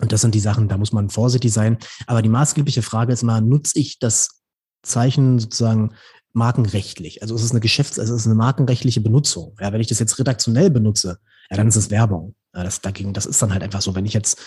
[0.00, 1.78] Und das sind die Sachen, da muss man vorsichtig sein.
[2.06, 4.37] Aber die maßgebliche Frage ist immer, nutze ich das
[4.82, 5.94] Zeichen sozusagen
[6.32, 7.22] markenrechtlich?
[7.22, 9.56] Also ist es eine Geschäfts-, also ist es eine markenrechtliche Benutzung?
[9.60, 11.18] Ja, wenn ich das jetzt redaktionell benutze,
[11.50, 12.34] ja, dann ist es Werbung.
[12.54, 14.38] Ja, das dagegen, das ist dann halt einfach so, wenn ich jetzt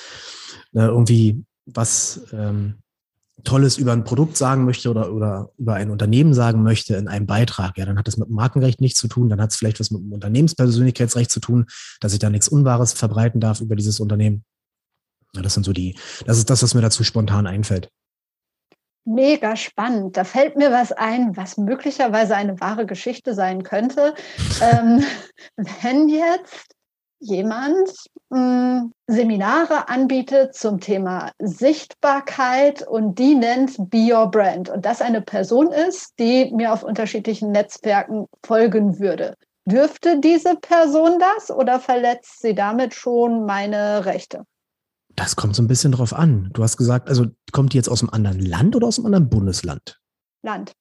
[0.74, 2.76] äh, irgendwie was ähm,
[3.44, 7.26] Tolles über ein Produkt sagen möchte oder, oder über ein Unternehmen sagen möchte in einem
[7.26, 9.92] Beitrag, ja, dann hat das mit Markenrecht nichts zu tun, dann hat es vielleicht was
[9.92, 11.66] mit dem Unternehmenspersönlichkeitsrecht zu tun,
[12.00, 14.44] dass ich da nichts Unwahres verbreiten darf über dieses Unternehmen.
[15.34, 17.90] Ja, das sind so die, das ist das, was mir dazu spontan einfällt.
[19.04, 20.16] Mega spannend.
[20.16, 24.14] Da fällt mir was ein, was möglicherweise eine wahre Geschichte sein könnte.
[24.62, 25.04] ähm,
[25.56, 26.76] wenn jetzt
[27.22, 27.88] jemand
[28.30, 35.02] mh, hm, Seminare anbietet zum Thema Sichtbarkeit und die nennt Be Your Brand und das
[35.02, 39.36] eine Person ist, die mir auf unterschiedlichen Netzwerken folgen würde.
[39.66, 44.46] Dürfte diese Person das oder verletzt sie damit schon meine Rechte?
[45.16, 46.50] Das kommt so ein bisschen drauf an.
[46.54, 49.30] Du hast gesagt, also kommt die jetzt aus einem anderen Land oder aus einem anderen
[49.30, 50.00] Bundesland?
[50.42, 50.74] Land.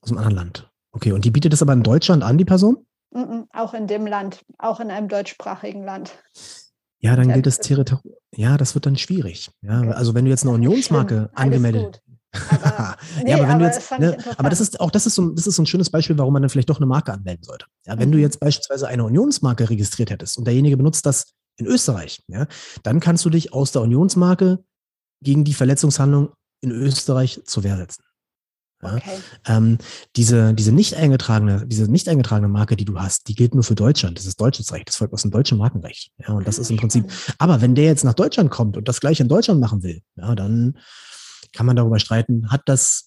[0.00, 0.70] Aus einem anderen Land.
[0.92, 2.86] Okay, und die bietet es aber in Deutschland an, die Person?
[3.52, 6.12] Auch in dem Land, auch in einem deutschsprachigen Land.
[7.00, 8.14] Ja, dann gilt das Territorium.
[8.34, 9.50] Ja, das wird dann schwierig.
[9.62, 9.92] Ja, okay.
[9.92, 12.02] also wenn du jetzt eine Unionsmarke angemeldet.
[12.50, 15.16] Aber, nee, ja, aber wenn aber du jetzt, ne, aber das ist auch, das ist
[15.16, 17.42] so, das ist so ein schönes Beispiel, warum man dann vielleicht doch eine Marke anmelden
[17.42, 17.66] sollte.
[17.86, 18.12] Ja, wenn mhm.
[18.12, 22.46] du jetzt beispielsweise eine Unionsmarke registriert hättest und derjenige benutzt das in Österreich, ja,
[22.82, 24.64] dann kannst du dich aus der Unionsmarke
[25.22, 28.02] gegen die Verletzungshandlung in Österreich zur Wehr setzen.
[28.82, 28.96] Ja?
[28.96, 29.18] Okay.
[29.46, 29.78] Ähm,
[30.16, 33.74] diese, diese nicht eingetragene, diese nicht eingetragene Marke, die du hast, die gilt nur für
[33.74, 34.18] Deutschland.
[34.18, 34.88] Das ist deutsches Recht.
[34.88, 36.10] Das folgt aus dem deutschen Markenrecht.
[36.18, 39.00] Ja, und das ist im Prinzip, aber wenn der jetzt nach Deutschland kommt und das
[39.00, 40.78] gleich in Deutschland machen will, ja, dann
[41.52, 43.06] kann man darüber streiten, hat das,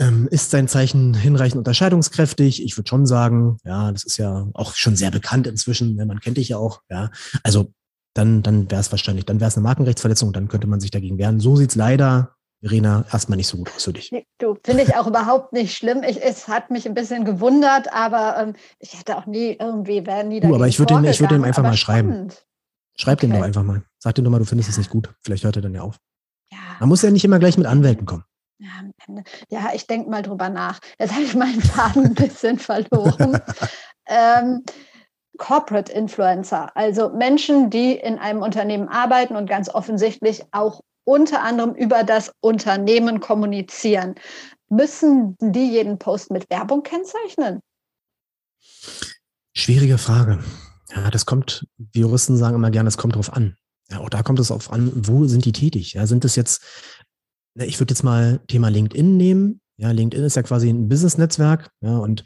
[0.00, 2.62] ähm, ist sein Zeichen hinreichend unterscheidungskräftig?
[2.62, 6.20] Ich würde schon sagen, ja, das ist ja auch schon sehr bekannt inzwischen, ne, man
[6.20, 7.10] kennt dich ja auch, ja.
[7.42, 7.72] Also
[8.14, 10.90] dann, dann wäre es wahrscheinlich, dann wäre es eine Markenrechtsverletzung und dann könnte man sich
[10.90, 11.40] dagegen wehren.
[11.40, 14.10] So sieht's leider Verena, erstmal nicht so gut aus für dich.
[14.38, 16.02] Du, finde ich auch überhaupt nicht schlimm.
[16.02, 20.24] Ich, es hat mich ein bisschen gewundert, aber ähm, ich hätte auch nie irgendwie, wäre
[20.24, 22.32] nie du, aber ich würde ihm, würd ihm einfach mal schreiben.
[22.96, 23.28] Schreib okay.
[23.28, 23.84] dem doch einfach mal.
[24.00, 25.14] Sag dem doch mal, du findest es nicht gut.
[25.22, 25.98] Vielleicht hört er dann ja auf.
[26.50, 26.58] Ja.
[26.80, 28.24] Man muss ja nicht immer gleich mit Anwälten kommen.
[29.50, 30.80] Ja, ich denke mal drüber nach.
[30.98, 33.40] Jetzt habe ich meinen Faden ein bisschen verloren.
[34.06, 34.64] ähm,
[35.38, 41.74] Corporate Influencer, also Menschen, die in einem Unternehmen arbeiten und ganz offensichtlich auch unter anderem
[41.74, 44.16] über das Unternehmen kommunizieren.
[44.68, 47.60] Müssen die jeden Post mit Werbung kennzeichnen?
[49.54, 50.44] Schwierige Frage.
[50.94, 53.56] Ja, das kommt, die Juristen sagen immer gerne, es kommt darauf an.
[53.90, 55.94] Ja, auch da kommt es auf an, wo sind die tätig?
[55.94, 56.62] Ja, sind das jetzt,
[57.66, 59.60] ich würde jetzt mal Thema LinkedIn nehmen.
[59.80, 61.70] Ja, LinkedIn ist ja quasi ein Business-Netzwerk.
[61.80, 62.24] Ja, und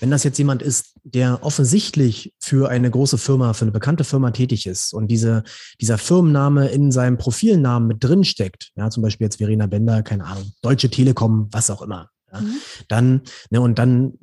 [0.00, 4.32] wenn das jetzt jemand ist, der offensichtlich für eine große Firma, für eine bekannte Firma
[4.32, 5.42] tätig ist und diese,
[5.80, 10.26] dieser Firmenname in seinem Profilnamen mit drin steckt, ja, zum Beispiel jetzt Verena Bender, keine
[10.26, 12.54] Ahnung, Deutsche Telekom, was auch immer, ja, mhm.
[12.88, 14.18] dann, ne, und dann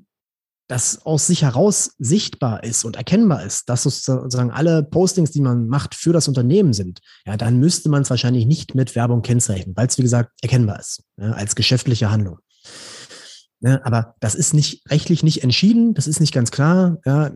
[0.67, 5.67] das aus sich heraus sichtbar ist und erkennbar ist, dass sozusagen alle Postings, die man
[5.67, 9.75] macht, für das Unternehmen sind, ja, dann müsste man es wahrscheinlich nicht mit Werbung kennzeichnen,
[9.77, 12.39] weil es, wie gesagt, erkennbar ist, ja, als geschäftliche Handlung.
[13.59, 16.97] Ne, aber das ist nicht rechtlich nicht entschieden, das ist nicht ganz klar.
[17.05, 17.31] Ja.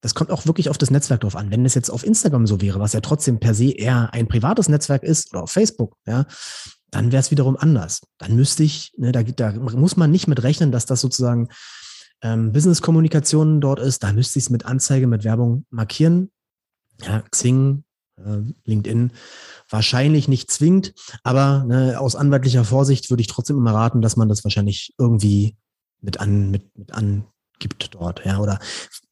[0.00, 1.50] Das kommt auch wirklich auf das Netzwerk drauf an.
[1.50, 4.68] Wenn es jetzt auf Instagram so wäre, was ja trotzdem per se eher ein privates
[4.68, 6.26] Netzwerk ist, oder auf Facebook, ja,
[6.90, 8.00] dann wäre es wiederum anders.
[8.18, 11.48] Dann müsste ich, ne, da, da muss man nicht mit rechnen, dass das sozusagen
[12.22, 14.02] ähm, Business-Kommunikation dort ist.
[14.02, 16.30] Da müsste ich es mit Anzeige, mit Werbung markieren.
[17.02, 17.84] Ja, Xing,
[18.16, 19.12] äh, LinkedIn
[19.68, 24.28] wahrscheinlich nicht zwingt, aber ne, aus anwaltlicher Vorsicht würde ich trotzdem immer raten, dass man
[24.28, 25.56] das wahrscheinlich irgendwie
[26.00, 26.92] mit an mit, mit
[27.62, 28.38] angibt dort, ja.
[28.38, 28.58] Oder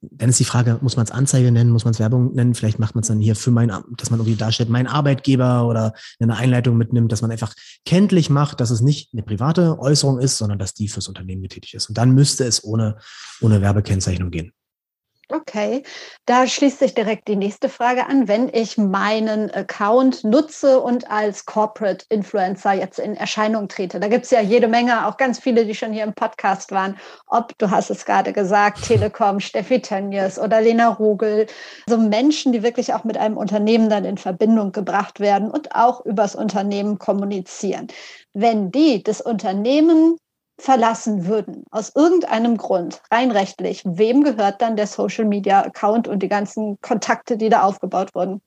[0.00, 2.54] dann ist die Frage, muss man es Anzeige nennen, muss man es Werbung nennen?
[2.54, 5.94] Vielleicht macht man es dann hier für mein, dass man irgendwie darstellt, mein Arbeitgeber oder
[6.18, 10.38] eine Einleitung mitnimmt, dass man einfach kenntlich macht, dass es nicht eine private Äußerung ist,
[10.38, 11.88] sondern dass die fürs Unternehmen getätigt ist.
[11.88, 12.96] Und dann müsste es ohne,
[13.40, 14.52] ohne Werbekennzeichnung gehen.
[15.32, 15.84] Okay,
[16.26, 18.26] da schließt sich direkt die nächste Frage an.
[18.26, 24.24] Wenn ich meinen Account nutze und als Corporate Influencer jetzt in Erscheinung trete, da gibt
[24.24, 27.70] es ja jede Menge, auch ganz viele, die schon hier im Podcast waren, ob, du
[27.70, 31.46] hast es gerade gesagt, Telekom, Steffi Tönnies oder Lena Rugel,
[31.86, 36.04] so Menschen, die wirklich auch mit einem Unternehmen dann in Verbindung gebracht werden und auch
[36.04, 37.86] übers Unternehmen kommunizieren.
[38.32, 40.16] Wenn die das Unternehmen
[40.60, 46.22] verlassen würden, aus irgendeinem Grund, rein rechtlich, wem gehört dann der Social Media Account und
[46.22, 48.40] die ganzen Kontakte, die da aufgebaut wurden?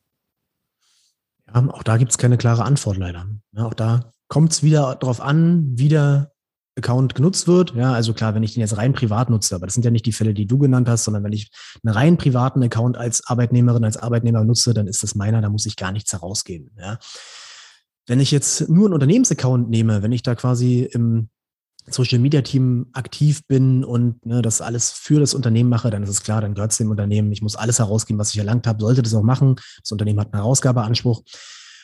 [1.47, 3.27] Ja, auch da gibt es keine klare Antwort leider.
[3.51, 6.31] Ja, auch da kommt es wieder darauf an, wie der
[6.75, 7.75] Account genutzt wird.
[7.75, 10.05] Ja, also klar, wenn ich den jetzt rein privat nutze, aber das sind ja nicht
[10.05, 11.51] die Fälle, die du genannt hast, sondern wenn ich
[11.83, 15.65] einen rein privaten Account als Arbeitnehmerin, als Arbeitnehmer nutze, dann ist das meiner, da muss
[15.65, 16.71] ich gar nichts herausgeben.
[16.79, 16.97] Ja.
[18.07, 21.29] Wenn ich jetzt nur einen Unternehmensaccount nehme, wenn ich da quasi im
[21.89, 26.09] Social Media Team aktiv bin und ne, das alles für das Unternehmen mache, dann ist
[26.09, 27.31] es klar, dann gehört es dem Unternehmen.
[27.31, 29.55] Ich muss alles herausgeben, was ich erlangt habe, sollte das auch machen.
[29.81, 31.23] Das Unternehmen hat einen Herausgabeanspruch.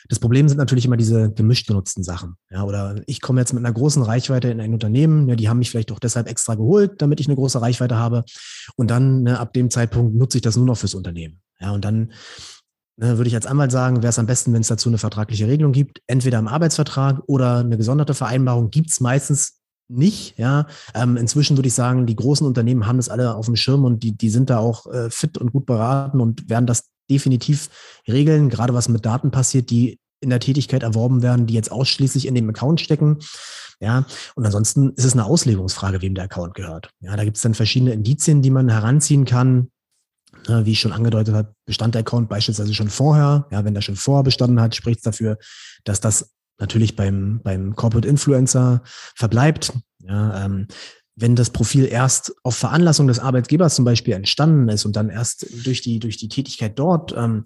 [0.08, 2.36] Das Problem sind natürlich immer diese gemischt genutzten Sachen.
[2.50, 5.58] Ja, oder ich komme jetzt mit einer großen Reichweite in ein Unternehmen, ja, die haben
[5.58, 8.24] mich vielleicht auch deshalb extra geholt, damit ich eine große Reichweite habe.
[8.76, 11.40] Und dann, ne, ab dem Zeitpunkt nutze ich das nur noch fürs Unternehmen.
[11.60, 12.12] Ja, und dann
[12.96, 15.46] ne, würde ich als Anwalt sagen, wäre es am besten, wenn es dazu eine vertragliche
[15.46, 19.59] Regelung gibt, entweder im Arbeitsvertrag oder eine gesonderte Vereinbarung gibt es meistens
[19.90, 20.38] nicht.
[20.38, 23.84] Ja, ähm, inzwischen würde ich sagen, die großen Unternehmen haben das alle auf dem Schirm
[23.84, 27.68] und die, die sind da auch äh, fit und gut beraten und werden das definitiv
[28.08, 32.26] regeln, gerade was mit Daten passiert, die in der Tätigkeit erworben werden, die jetzt ausschließlich
[32.26, 33.18] in dem Account stecken.
[33.80, 36.90] Ja, und ansonsten ist es eine Auslegungsfrage, wem der Account gehört.
[37.00, 39.70] Ja, da gibt es dann verschiedene Indizien, die man heranziehen kann.
[40.46, 43.46] Ja, wie ich schon angedeutet habe, bestand der Account beispielsweise schon vorher.
[43.50, 45.38] Ja, wenn der schon vorher bestanden hat, spricht es dafür,
[45.84, 49.72] dass das natürlich beim, beim Corporate Influencer verbleibt.
[50.00, 50.68] Ja, ähm,
[51.16, 55.46] wenn das Profil erst auf Veranlassung des Arbeitgebers zum Beispiel entstanden ist und dann erst
[55.66, 57.44] durch die, durch die Tätigkeit dort ähm,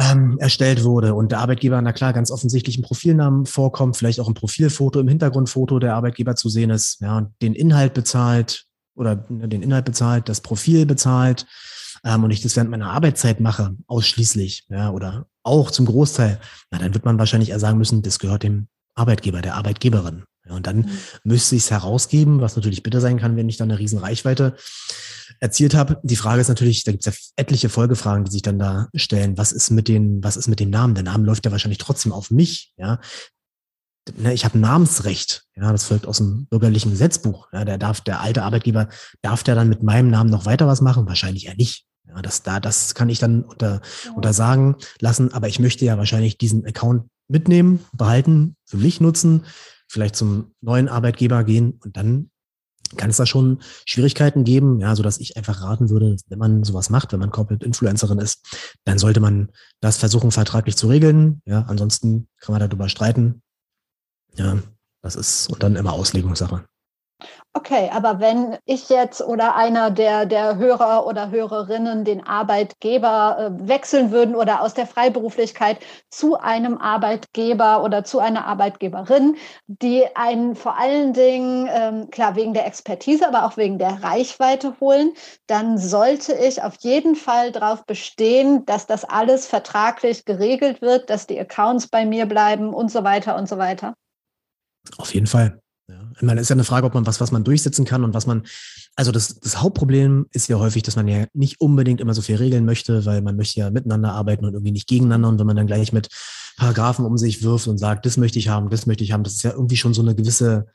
[0.00, 4.28] ähm, erstellt wurde und der Arbeitgeber, na klar, ganz offensichtlich ein Profilnamen vorkommt, vielleicht auch
[4.28, 9.48] ein Profilfoto im Hintergrundfoto der Arbeitgeber zu sehen ist, ja, den Inhalt bezahlt oder ne,
[9.48, 11.46] den Inhalt bezahlt, das Profil bezahlt,
[12.04, 16.78] ähm, und ich das während meiner Arbeitszeit mache, ausschließlich, ja, oder auch zum Großteil, na,
[16.78, 20.24] dann wird man wahrscheinlich eher sagen müssen, das gehört dem Arbeitgeber, der Arbeitgeberin.
[20.46, 20.90] Ja, und dann mhm.
[21.24, 24.56] müsste ich es herausgeben, was natürlich bitter sein kann, wenn ich dann eine riesen Reichweite
[25.40, 26.00] erzielt habe.
[26.02, 29.38] Die Frage ist natürlich, da gibt es ja etliche Folgefragen, die sich dann da stellen.
[29.38, 30.94] Was ist mit den, was ist mit dem Namen?
[30.94, 33.00] Der Name läuft ja wahrscheinlich trotzdem auf mich, ja.
[34.16, 37.48] Ne, ich habe Namensrecht, ja, das folgt aus dem bürgerlichen Gesetzbuch.
[37.52, 38.88] Ja, der darf, der alte Arbeitgeber,
[39.22, 41.06] darf der dann mit meinem Namen noch weiter was machen?
[41.06, 41.86] Wahrscheinlich eher nicht.
[42.08, 43.80] Ja, das, da, das kann ich dann unter,
[44.14, 49.44] untersagen lassen, aber ich möchte ja wahrscheinlich diesen Account mitnehmen, behalten, für mich nutzen,
[49.88, 52.30] vielleicht zum neuen Arbeitgeber gehen und dann
[52.96, 56.64] kann es da schon Schwierigkeiten geben, ja, so dass ich einfach raten würde, wenn man
[56.64, 58.44] sowas macht, wenn man Corporate Influencerin ist,
[58.84, 61.40] dann sollte man das versuchen, vertraglich zu regeln.
[61.46, 63.42] Ja, ansonsten kann man darüber streiten.
[64.34, 64.58] Ja,
[65.02, 66.64] das ist und dann immer Auslegungssache.
[67.54, 73.68] Okay, aber wenn ich jetzt oder einer der, der Hörer oder Hörerinnen den Arbeitgeber äh,
[73.68, 80.56] wechseln würden oder aus der Freiberuflichkeit zu einem Arbeitgeber oder zu einer Arbeitgeberin, die einen
[80.56, 85.12] vor allen Dingen, ähm, klar, wegen der Expertise, aber auch wegen der Reichweite holen,
[85.46, 91.26] dann sollte ich auf jeden Fall darauf bestehen, dass das alles vertraglich geregelt wird, dass
[91.26, 93.92] die Accounts bei mir bleiben und so weiter und so weiter.
[94.96, 95.61] Auf jeden Fall.
[95.92, 96.10] Ja.
[96.16, 98.26] Ich meine, ist ja eine Frage, ob man was, was man durchsetzen kann und was
[98.26, 98.44] man,
[98.96, 102.36] also das, das Hauptproblem ist ja häufig, dass man ja nicht unbedingt immer so viel
[102.36, 105.28] regeln möchte, weil man möchte ja miteinander arbeiten und irgendwie nicht gegeneinander.
[105.28, 106.08] Und wenn man dann gleich mit
[106.56, 109.34] Paragraphen um sich wirft und sagt, das möchte ich haben, das möchte ich haben, das
[109.34, 110.66] ist ja irgendwie schon so eine gewisse,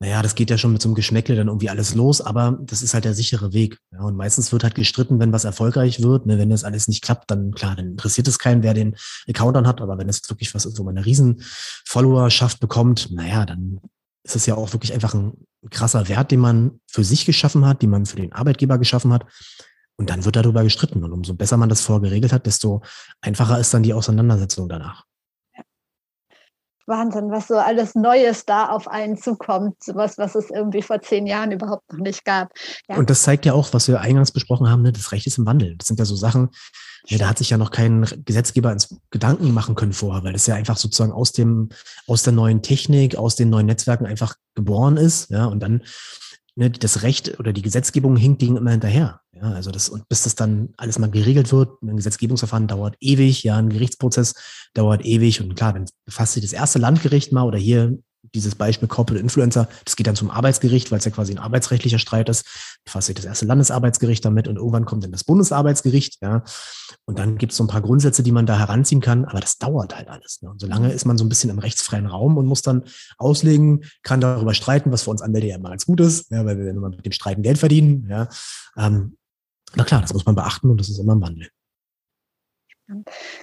[0.00, 2.82] naja, das geht ja schon mit so einem Geschmäckle dann irgendwie alles los, aber das
[2.82, 3.78] ist halt der sichere Weg.
[3.92, 6.26] Ja, und meistens wird halt gestritten, wenn was erfolgreich wird.
[6.26, 8.96] Ne, wenn das alles nicht klappt, dann klar, dann interessiert es keinen, wer den
[9.28, 9.80] Account dann hat.
[9.82, 11.42] Aber wenn es wirklich was, so eine riesen
[11.84, 13.80] Followerschaft bekommt, naja, dann
[14.22, 17.82] ist es ja auch wirklich einfach ein krasser Wert, den man für sich geschaffen hat,
[17.82, 19.26] den man für den Arbeitgeber geschaffen hat.
[19.96, 21.04] Und dann wird darüber gestritten.
[21.04, 22.82] Und umso besser man das vorgeregelt hat, desto
[23.20, 25.04] einfacher ist dann die Auseinandersetzung danach.
[26.86, 31.26] Wahnsinn, was so alles Neues da auf einen zukommt, sowas, was es irgendwie vor zehn
[31.26, 32.52] Jahren überhaupt noch nicht gab.
[32.88, 32.96] Ja.
[32.96, 34.92] Und das zeigt ja auch, was wir eingangs besprochen haben, ne?
[34.92, 35.76] das Recht ist im Wandel.
[35.76, 36.50] Das sind ja so Sachen,
[37.06, 40.46] ja, da hat sich ja noch kein Gesetzgeber ins Gedanken machen können vorher, weil das
[40.46, 41.70] ja einfach sozusagen aus dem,
[42.06, 45.30] aus der neuen Technik, aus den neuen Netzwerken einfach geboren ist.
[45.30, 45.82] Ja, und dann
[46.56, 49.20] ne, das Recht oder die Gesetzgebung hinkt denen immer hinterher.
[49.32, 53.42] Ja, also das, und bis das dann alles mal geregelt wird, ein Gesetzgebungsverfahren dauert ewig,
[53.42, 54.34] ja, ein Gerichtsprozess
[54.74, 55.40] dauert ewig.
[55.40, 57.98] Und klar, wenn sich das erste Landgericht mal oder hier
[58.34, 61.98] dieses Beispiel Corporate Influencer, das geht dann zum Arbeitsgericht, weil es ja quasi ein arbeitsrechtlicher
[61.98, 62.44] Streit ist.
[62.84, 66.44] Befasst sich das erste Landesarbeitsgericht damit und irgendwann kommt dann das Bundesarbeitsgericht, ja.
[67.06, 69.58] Und dann gibt es so ein paar Grundsätze, die man da heranziehen kann, aber das
[69.58, 70.42] dauert halt alles.
[70.42, 70.50] Ne?
[70.50, 72.84] Und solange ist man so ein bisschen im rechtsfreien Raum und muss dann
[73.18, 76.58] auslegen, kann darüber streiten, was für uns Anwälte ja immer ganz gut ist, ja, weil
[76.58, 78.28] wir immer mit dem Streiten Geld verdienen, ja.
[78.76, 79.16] Ähm,
[79.74, 81.48] na klar, das muss man beachten und das ist immer ein Wandel.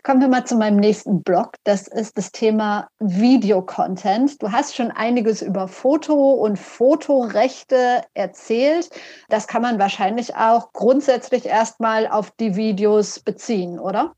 [0.03, 1.55] Kommen wir mal zu meinem nächsten Blog.
[1.63, 4.41] Das ist das Thema Videocontent.
[4.41, 8.89] Du hast schon einiges über Foto und Fotorechte erzählt.
[9.29, 14.13] Das kann man wahrscheinlich auch grundsätzlich erstmal auf die Videos beziehen, oder?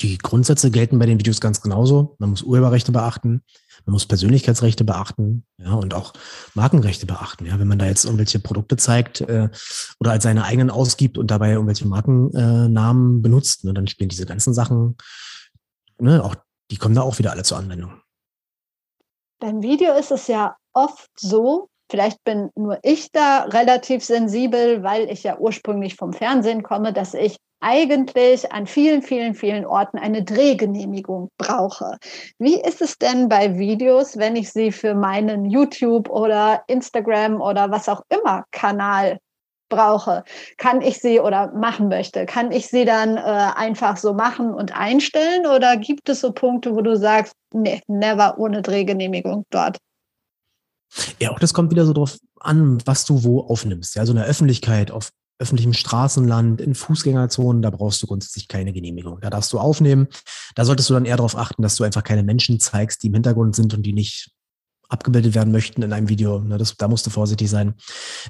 [0.00, 2.14] Die Grundsätze gelten bei den Videos ganz genauso.
[2.18, 3.42] Man muss Urheberrechte beachten.
[3.84, 6.12] Man muss Persönlichkeitsrechte beachten, ja, und auch
[6.54, 7.46] Markenrechte beachten.
[7.46, 9.48] Ja, wenn man da jetzt irgendwelche Produkte zeigt äh,
[10.00, 14.26] oder als seine eigenen ausgibt und dabei irgendwelche Markennamen äh, benutzt, ne, dann spielen diese
[14.26, 14.96] ganzen Sachen,
[15.98, 16.34] ne, auch
[16.70, 18.00] die kommen da auch wieder alle zur Anwendung.
[19.40, 25.10] Beim Video ist es ja oft so, Vielleicht bin nur ich da relativ sensibel, weil
[25.10, 30.22] ich ja ursprünglich vom Fernsehen komme, dass ich eigentlich an vielen, vielen, vielen Orten eine
[30.22, 31.98] Drehgenehmigung brauche.
[32.38, 37.70] Wie ist es denn bei Videos, wenn ich sie für meinen YouTube oder Instagram oder
[37.70, 39.18] was auch immer Kanal
[39.68, 40.24] brauche?
[40.56, 42.26] Kann ich sie oder machen möchte?
[42.26, 46.74] Kann ich sie dann äh, einfach so machen und einstellen oder gibt es so Punkte,
[46.74, 49.78] wo du sagst, nee, never ohne Drehgenehmigung dort?
[51.18, 53.94] Ja, auch das kommt wieder so drauf an, was du wo aufnimmst.
[53.94, 58.72] Ja, so in der Öffentlichkeit, auf öffentlichem Straßenland, in Fußgängerzonen, da brauchst du grundsätzlich keine
[58.72, 59.20] Genehmigung.
[59.20, 60.08] Da darfst du aufnehmen.
[60.54, 63.14] Da solltest du dann eher darauf achten, dass du einfach keine Menschen zeigst, die im
[63.14, 64.32] Hintergrund sind und die nicht
[64.88, 66.40] abgebildet werden möchten in einem Video.
[66.40, 67.74] Ne, das, da musst du vorsichtig sein.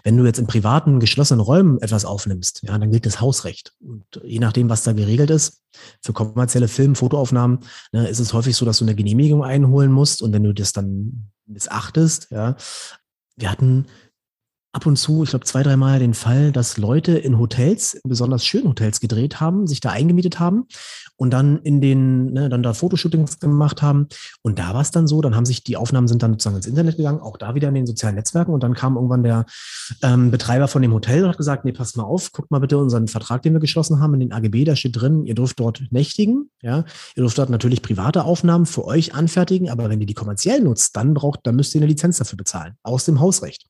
[0.03, 3.73] Wenn du jetzt in privaten, geschlossenen Räumen etwas aufnimmst, ja, dann gilt das Hausrecht.
[3.81, 5.63] Und je nachdem, was da geregelt ist,
[6.03, 7.61] für kommerzielle Film, Fotoaufnahmen,
[7.93, 10.21] ne, ist es häufig so, dass du eine Genehmigung einholen musst.
[10.21, 12.57] Und wenn du das dann missachtest, ja,
[13.37, 13.87] wir hatten
[14.79, 18.69] ab und zu, ich glaube zwei, dreimal den Fall, dass Leute in Hotels, besonders schönen
[18.69, 20.69] Hotels gedreht haben, sich da eingemietet haben
[21.17, 24.07] und dann in den, ne, dann da Fotoshootings gemacht haben.
[24.43, 26.67] Und da war es dann so, dann haben sich die Aufnahmen sind dann sozusagen ins
[26.69, 28.55] Internet gegangen, auch da wieder in den sozialen Netzwerken.
[28.55, 29.47] Und dann kam irgendwann der
[30.03, 32.79] ähm, Betreiber von dem Hotel und hat gesagt, nee, passt mal auf, guckt mal bitte
[32.79, 35.83] unseren Vertrag, den wir geschlossen haben, in den AGB, da steht drin, ihr dürft dort
[35.91, 36.85] nächtigen, ja,
[37.17, 40.95] ihr dürft dort natürlich private Aufnahmen für euch anfertigen, aber wenn ihr die kommerziell nutzt,
[40.95, 43.67] dann braucht, dann müsst ihr eine Lizenz dafür bezahlen, aus dem Hausrecht.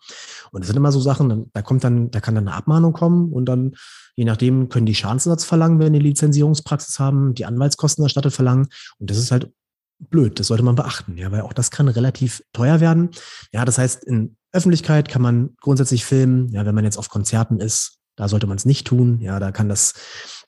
[0.52, 3.32] Und das sind immer so Sachen, da kommt dann, da kann dann eine Abmahnung kommen
[3.32, 3.74] und dann
[4.18, 8.66] Je nachdem können die Schadensersatz verlangen, wenn die Lizenzierungspraxis haben, die Anwaltskosten erstattet verlangen.
[8.98, 9.52] Und das ist halt
[10.00, 10.40] blöd.
[10.40, 13.10] Das sollte man beachten, ja, weil auch das kann relativ teuer werden.
[13.52, 16.48] Ja, das heißt, in Öffentlichkeit kann man grundsätzlich filmen.
[16.48, 19.20] Ja, wenn man jetzt auf Konzerten ist, Da sollte man es nicht tun.
[19.20, 19.94] Ja, da kann das,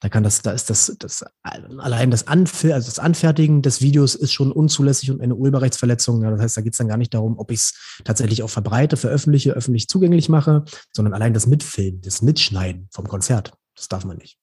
[0.01, 4.17] da kann das, da ist das, das allein das, Anfer also das Anfertigen des Videos
[4.17, 6.25] ist schon unzulässig und eine Urheberrechtsverletzung.
[6.25, 8.51] Ja, das heißt, da geht es dann gar nicht darum, ob ich es tatsächlich auch
[8.51, 13.53] verbreite, veröffentliche, öffentlich zugänglich mache, sondern allein das Mitfilmen, das Mitschneiden vom Konzert.
[13.77, 14.37] Das darf man nicht.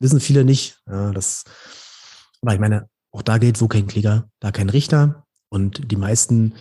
[0.00, 0.80] Wissen viele nicht.
[0.88, 1.44] Ja, das,
[2.40, 5.21] aber ich meine, auch da gilt, wo kein Kläger, da kein Richter.
[5.52, 6.54] Und die meisten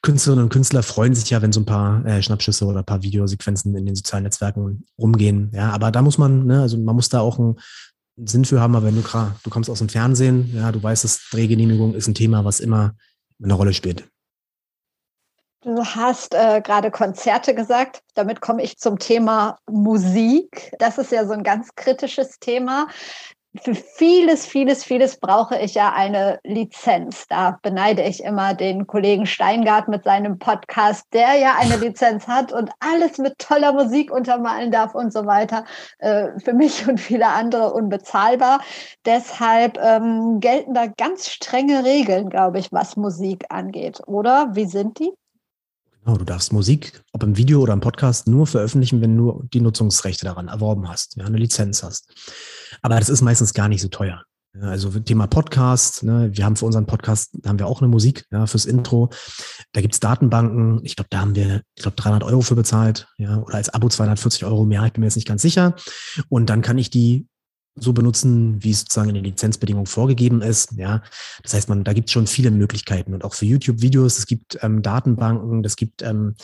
[0.00, 3.02] Künstlerinnen und Künstler freuen sich ja, wenn so ein paar äh, Schnappschüsse oder ein paar
[3.02, 5.50] Videosequenzen in den sozialen Netzwerken rumgehen.
[5.52, 7.60] Ja, aber da muss man, ne, also man muss da auch einen
[8.16, 8.74] Sinn für haben.
[8.74, 12.08] Aber wenn du gerade, du kommst aus dem Fernsehen, ja, du weißt, dass Drehgenehmigung ist
[12.08, 12.94] ein Thema, was immer
[13.42, 14.08] eine Rolle spielt.
[15.62, 18.00] Du hast äh, gerade Konzerte gesagt.
[18.14, 20.72] Damit komme ich zum Thema Musik.
[20.78, 22.86] Das ist ja so ein ganz kritisches Thema
[23.56, 27.26] für vieles, vieles, vieles brauche ich ja eine Lizenz.
[27.28, 32.52] Da beneide ich immer den Kollegen Steingart mit seinem Podcast, der ja eine Lizenz hat
[32.52, 35.64] und alles mit toller Musik untermalen darf und so weiter.
[35.98, 38.60] Äh, für mich und viele andere unbezahlbar.
[39.04, 44.00] Deshalb ähm, gelten da ganz strenge Regeln, glaube ich, was Musik angeht.
[44.06, 45.12] Oder wie sind die?
[46.10, 49.60] Genau, du darfst Musik, ob im Video oder im Podcast, nur veröffentlichen, wenn du die
[49.60, 52.12] Nutzungsrechte daran erworben hast, ja, eine Lizenz hast.
[52.82, 54.24] Aber das ist meistens gar nicht so teuer.
[54.60, 58.46] Also Thema Podcast, ne, wir haben für unseren Podcast, haben wir auch eine Musik ja,
[58.48, 59.10] fürs Intro.
[59.70, 63.38] Da gibt's Datenbanken, ich glaube, da haben wir, ich glaube, 300 Euro für bezahlt, ja,
[63.38, 65.76] oder als Abo 240 Euro mehr, ich bin mir jetzt nicht ganz sicher.
[66.28, 67.28] Und dann kann ich die
[67.80, 70.72] so benutzen, wie es sozusagen in den Lizenzbedingungen vorgegeben ist.
[70.76, 71.02] Ja,
[71.42, 74.18] das heißt, man, da gibt es schon viele Möglichkeiten und auch für YouTube-Videos.
[74.18, 76.34] Es gibt ähm, Datenbanken, es gibt ähm,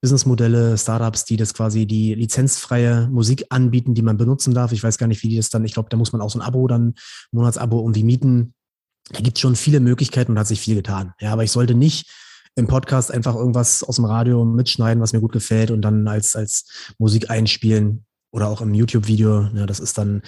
[0.00, 4.72] Businessmodelle, Startups, die das quasi die lizenzfreie Musik anbieten, die man benutzen darf.
[4.72, 5.64] Ich weiß gar nicht, wie die das dann.
[5.64, 6.94] Ich glaube, da muss man auch so ein Abo dann
[7.32, 8.54] Monatsabo irgendwie mieten.
[9.10, 11.12] Da gibt es schon viele Möglichkeiten und hat sich viel getan.
[11.20, 12.10] Ja, aber ich sollte nicht
[12.54, 16.36] im Podcast einfach irgendwas aus dem Radio mitschneiden, was mir gut gefällt und dann als
[16.36, 20.22] als Musik einspielen oder auch im YouTube-Video, ne, das ist dann,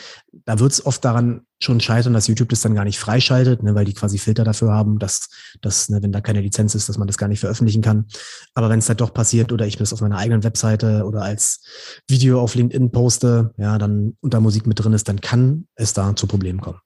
[0.45, 3.75] da wird es oft daran schon scheitern, dass YouTube das dann gar nicht freischaltet, ne,
[3.75, 5.31] weil die quasi Filter dafür haben, dass,
[5.63, 8.07] dass ne, wenn da keine Lizenz ist, dass man das gar nicht veröffentlichen kann.
[8.55, 11.65] Aber wenn es halt doch passiert oder ich das auf meiner eigenen Webseite oder als
[12.07, 16.15] Video auf LinkedIn poste, ja, dann unter Musik mit drin ist, dann kann es da
[16.15, 16.81] zu Problemen kommen.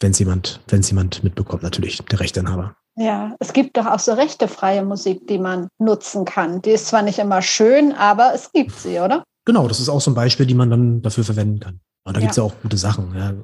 [0.00, 2.76] Wenn es jemand, wenn es jemand mitbekommt, natürlich, der Rechteinhaber.
[2.96, 6.60] Ja, es gibt doch auch so rechtefreie Musik, die man nutzen kann.
[6.60, 9.22] Die ist zwar nicht immer schön, aber es gibt sie, oder?
[9.44, 11.80] Genau, das ist auch so ein Beispiel, die man dann dafür verwenden kann.
[12.04, 12.26] Und da ja.
[12.26, 13.14] gibt es ja auch gute Sachen.
[13.14, 13.34] Ja.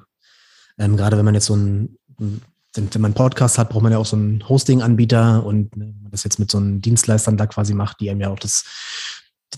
[0.79, 2.41] Ähm, gerade wenn man jetzt so ein, wenn,
[2.75, 6.03] wenn man einen Podcast hat, braucht man ja auch so einen Hosting-Anbieter und ne, wenn
[6.03, 8.65] man das jetzt mit so einem Dienstleistern da quasi macht, die einem ja auch das,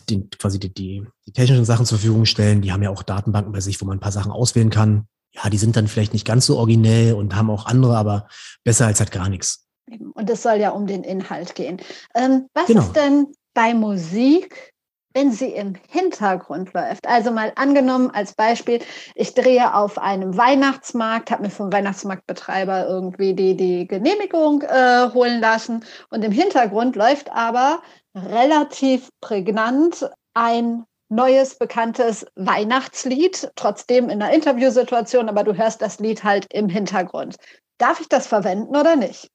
[0.08, 3.52] die, quasi die, die, die technischen Sachen zur Verfügung stellen, die haben ja auch Datenbanken
[3.52, 5.06] bei sich, wo man ein paar Sachen auswählen kann.
[5.32, 8.28] Ja, die sind dann vielleicht nicht ganz so originell und haben auch andere, aber
[8.64, 9.66] besser als halt gar nichts.
[10.14, 11.80] Und es soll ja um den Inhalt gehen.
[12.14, 12.82] Ähm, was genau.
[12.82, 14.69] ist denn bei Musik
[15.12, 17.06] wenn sie im Hintergrund läuft.
[17.06, 18.80] Also mal angenommen als Beispiel,
[19.14, 25.40] ich drehe auf einem Weihnachtsmarkt, habe mir vom Weihnachtsmarktbetreiber irgendwie die, die Genehmigung äh, holen
[25.40, 27.82] lassen und im Hintergrund läuft aber
[28.14, 36.22] relativ prägnant ein neues, bekanntes Weihnachtslied, trotzdem in einer Interviewsituation, aber du hörst das Lied
[36.22, 37.36] halt im Hintergrund.
[37.78, 39.28] Darf ich das verwenden oder nicht?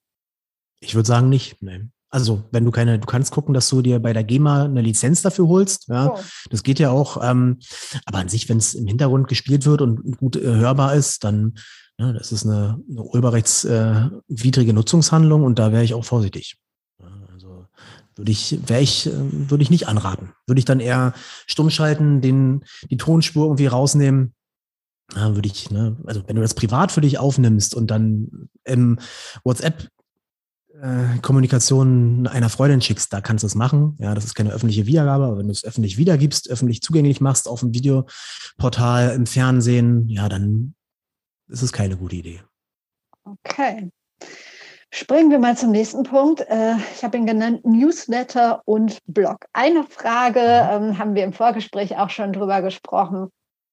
[0.79, 1.61] Ich würde sagen nicht.
[1.61, 1.91] Nein.
[2.15, 5.21] Also, wenn du keine, du kannst gucken, dass du dir bei der GEMA eine Lizenz
[5.21, 5.89] dafür holst.
[5.89, 6.19] Ja, oh.
[6.49, 7.21] das geht ja auch.
[7.21, 7.59] Ähm,
[8.05, 11.55] aber an sich, wenn es im Hintergrund gespielt wird und gut äh, hörbar ist, dann,
[11.97, 16.55] ja, das ist eine, eine urheberrechtswidrige äh, Nutzungshandlung und da wäre ich auch vorsichtig.
[17.33, 17.65] also
[18.15, 19.11] würde ich, wäre ich, äh,
[19.49, 20.31] würde ich nicht anraten.
[20.47, 21.11] Würde ich dann eher
[21.47, 24.33] stumm schalten, den, die Tonspur irgendwie rausnehmen.
[25.13, 28.99] Ja, würde ich, ne, also wenn du das privat für dich aufnimmst und dann im
[29.43, 29.89] WhatsApp
[30.81, 33.95] äh, Kommunikation einer Freundin schickst, da kannst du es machen.
[33.99, 37.47] Ja, das ist keine öffentliche Wiedergabe, aber wenn du es öffentlich wiedergibst, öffentlich zugänglich machst
[37.47, 40.75] auf dem Videoportal, im Fernsehen, ja, dann
[41.47, 42.41] ist es keine gute Idee.
[43.23, 43.89] Okay.
[44.91, 46.41] Springen wir mal zum nächsten Punkt.
[46.41, 49.45] Äh, ich habe ihn genannt Newsletter und Blog.
[49.51, 50.89] Eine Frage mhm.
[50.89, 53.29] ähm, haben wir im Vorgespräch auch schon drüber gesprochen.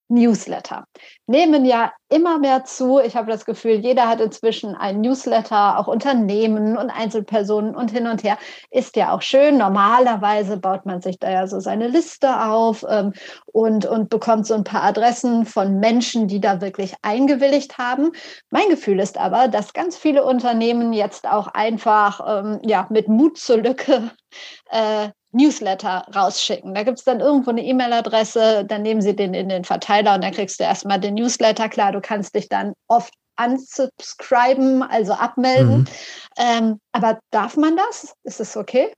[0.09, 0.85] Newsletter
[1.27, 2.99] nehmen ja immer mehr zu.
[3.01, 8.07] Ich habe das Gefühl, jeder hat inzwischen ein Newsletter, auch Unternehmen und Einzelpersonen und hin
[8.07, 8.37] und her.
[8.71, 9.57] Ist ja auch schön.
[9.57, 13.13] Normalerweise baut man sich da ja so seine Liste auf ähm,
[13.47, 18.13] und, und bekommt so ein paar Adressen von Menschen, die da wirklich eingewilligt haben.
[18.51, 23.39] Mein Gefühl ist aber, dass ganz viele Unternehmen jetzt auch einfach ähm, ja, mit Mut
[23.39, 24.11] zur Lücke
[24.71, 26.74] äh, Newsletter rausschicken.
[26.74, 30.22] Da gibt es dann irgendwo eine E-Mail-Adresse, dann nehmen sie den in den Verteiler und
[30.22, 31.68] dann kriegst du erstmal den Newsletter.
[31.68, 35.80] Klar, du kannst dich dann oft unsubscriben, also abmelden.
[35.80, 35.87] Mhm.
[36.37, 38.14] Ähm, aber darf man das?
[38.24, 38.93] Ist es okay?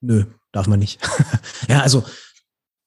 [0.00, 1.00] Nö, darf man nicht.
[1.68, 2.04] ja, also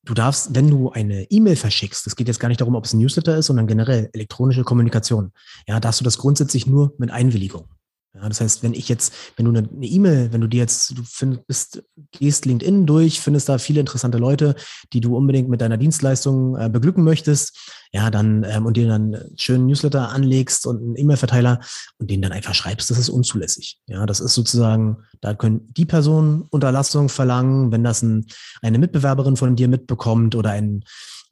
[0.03, 2.93] du darfst, wenn du eine E-Mail verschickst, das geht jetzt gar nicht darum, ob es
[2.93, 5.31] ein Newsletter ist, sondern generell elektronische Kommunikation,
[5.67, 7.67] ja, darfst du das grundsätzlich nur mit Einwilligung.
[8.13, 11.03] Ja, das heißt, wenn ich jetzt, wenn du eine E-Mail, wenn du dir jetzt, du
[11.05, 11.81] findest,
[12.11, 14.55] gehst LinkedIn durch, findest da viele interessante Leute,
[14.91, 17.57] die du unbedingt mit deiner Dienstleistung äh, beglücken möchtest,
[17.91, 21.59] ja, dann ähm, und dir dann einen schönen Newsletter anlegst und einen E-Mail-Verteiler
[21.97, 23.79] und den dann einfach schreibst, das ist unzulässig.
[23.87, 28.25] Ja, das ist sozusagen, da können die Personen Unterlassung verlangen, wenn das ein,
[28.61, 30.83] eine Mitbewerberin von dir mitbekommt oder ein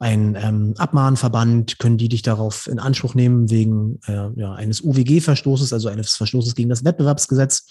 [0.02, 5.74] ein ähm, Abmahnverband, können die dich darauf in Anspruch nehmen wegen äh, ja, eines UWG-Verstoßes,
[5.74, 7.66] also eines Verstoßes gegen das Wettbewerbsgesetz.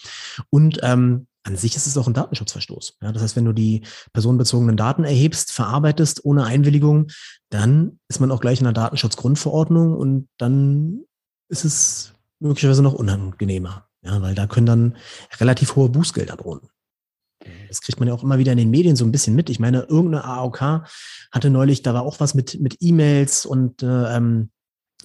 [0.51, 2.97] Und ähm, an sich ist es auch ein Datenschutzverstoß.
[3.01, 3.81] Ja, das heißt, wenn du die
[4.13, 7.07] personenbezogenen Daten erhebst, verarbeitest ohne Einwilligung,
[7.49, 11.01] dann ist man auch gleich in der Datenschutzgrundverordnung und dann
[11.49, 13.87] ist es möglicherweise noch unangenehmer.
[14.01, 14.97] Ja, weil da können dann
[15.39, 16.61] relativ hohe Bußgelder drohen.
[17.67, 19.49] Das kriegt man ja auch immer wieder in den Medien so ein bisschen mit.
[19.49, 20.83] Ich meine, irgendeine AOK
[21.31, 24.51] hatte neulich, da war auch was mit, mit E-Mails und äh, ähm,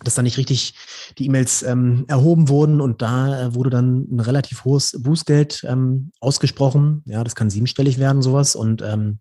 [0.02, 0.74] dass da nicht richtig
[1.18, 6.10] die E-Mails ähm, erhoben wurden und da äh, wurde dann ein relativ hohes Bußgeld ähm,
[6.20, 7.02] ausgesprochen.
[7.06, 8.56] Ja, das kann siebenstellig werden, sowas.
[8.56, 9.20] Und ähm,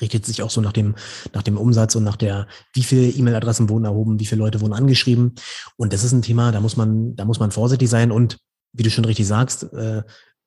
[0.00, 0.94] richtet sich auch so nach dem,
[1.32, 4.72] nach dem Umsatz und nach der, wie viele E-Mail-Adressen wurden erhoben, wie viele Leute wurden
[4.72, 5.34] angeschrieben.
[5.76, 8.38] Und das ist ein Thema, da muss man, da muss man vorsichtig sein und
[8.72, 10.02] wie du schon richtig sagst, äh,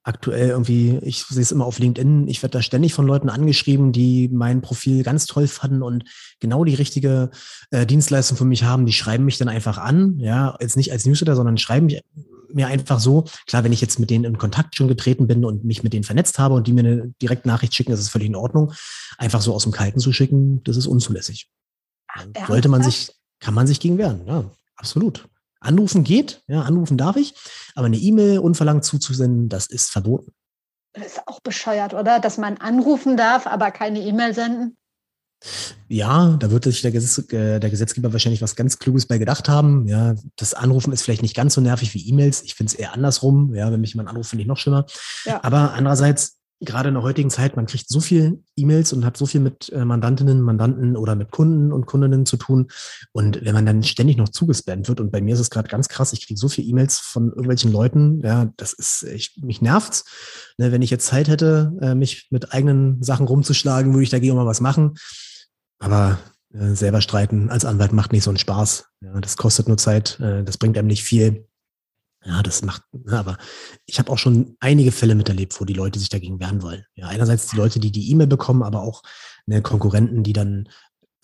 [0.09, 3.91] aktuell irgendwie, ich sehe es immer auf LinkedIn, ich werde da ständig von Leuten angeschrieben,
[3.91, 6.03] die mein Profil ganz toll fanden und
[6.39, 7.29] genau die richtige
[7.69, 8.87] äh, Dienstleistung für mich haben.
[8.87, 12.01] Die schreiben mich dann einfach an, ja, jetzt nicht als Newsletter, sondern schreiben mich
[12.51, 13.25] mir einfach so.
[13.45, 16.03] Klar, wenn ich jetzt mit denen in Kontakt schon getreten bin und mich mit denen
[16.03, 18.73] vernetzt habe und die mir eine Direktnachricht schicken, ist es völlig in Ordnung.
[19.19, 21.47] Einfach so aus dem Kalten zu schicken, das ist unzulässig.
[22.07, 24.45] Ach, Sollte man sich, kann man sich gegen wehren, ja,
[24.75, 25.27] absolut.
[25.59, 27.33] Anrufen geht, ja, anrufen darf ich,
[27.75, 30.31] aber eine E-Mail unverlangt zuzusenden, das ist verboten.
[30.93, 32.19] Das ist auch bescheuert, oder?
[32.19, 34.77] Dass man anrufen darf, aber keine E-Mail senden?
[35.87, 39.47] Ja, da wird sich der, Gesetz, äh, der, Gesetzgeber wahrscheinlich was ganz Kluges bei gedacht
[39.47, 39.87] haben.
[39.87, 42.41] Ja, das Anrufen ist vielleicht nicht ganz so nervig wie E-Mails.
[42.43, 43.55] Ich finde es eher andersrum.
[43.55, 44.85] Ja, wenn mich jemand anruft, finde ich noch schlimmer.
[45.25, 45.41] Ja.
[45.43, 49.25] Aber andererseits gerade in der heutigen Zeit, man kriegt so viel E-Mails und hat so
[49.25, 52.67] viel mit äh, Mandantinnen, Mandanten oder mit Kunden und Kundinnen zu tun.
[53.13, 55.87] Und wenn man dann ständig noch zugespammt wird, und bei mir ist es gerade ganz
[55.87, 60.03] krass, ich kriege so viele E-Mails von irgendwelchen Leuten, ja, das ist, ich, mich nervt's.
[60.57, 64.35] Ne, wenn ich jetzt Zeit hätte, äh, mich mit eigenen Sachen rumzuschlagen, würde ich dagegen
[64.35, 64.95] mal was machen.
[65.79, 66.19] Aber
[66.53, 68.85] äh, selber streiten als Anwalt macht nicht so einen Spaß.
[69.01, 71.45] Ja, das kostet nur Zeit, äh, das bringt einem nicht viel.
[72.25, 73.37] Ja, das macht, ne, aber
[73.85, 76.85] ich habe auch schon einige Fälle miterlebt, wo die Leute sich dagegen wehren wollen.
[76.95, 79.03] Ja, einerseits die Leute, die die E-Mail bekommen, aber auch
[79.45, 80.67] ne, Konkurrenten, die dann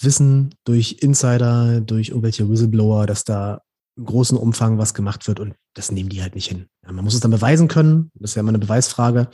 [0.01, 3.61] wissen durch Insider, durch irgendwelche Whistleblower, dass da
[3.97, 6.67] im großen Umfang was gemacht wird und das nehmen die halt nicht hin.
[6.85, 9.29] Ja, man muss es dann beweisen können, das ist ja immer eine Beweisfrage.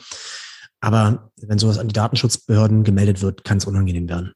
[0.80, 4.32] Aber wenn sowas an die Datenschutzbehörden gemeldet wird, kann es unangenehm werden.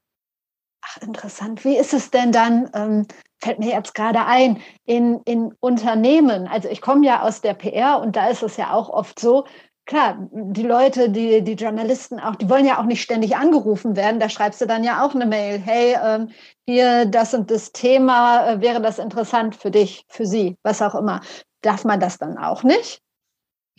[0.81, 1.65] Ach, interessant.
[1.65, 3.05] Wie ist es denn dann, ähm,
[3.39, 6.47] fällt mir jetzt gerade ein, in, in Unternehmen?
[6.47, 9.45] Also ich komme ja aus der PR und da ist es ja auch oft so,
[9.87, 14.19] klar, die Leute, die, die Journalisten auch, die wollen ja auch nicht ständig angerufen werden.
[14.19, 16.29] Da schreibst du dann ja auch eine Mail, hey, ähm,
[16.67, 20.93] hier das und das Thema, äh, wäre das interessant für dich, für sie, was auch
[20.93, 21.21] immer.
[21.61, 23.01] Darf man das dann auch nicht?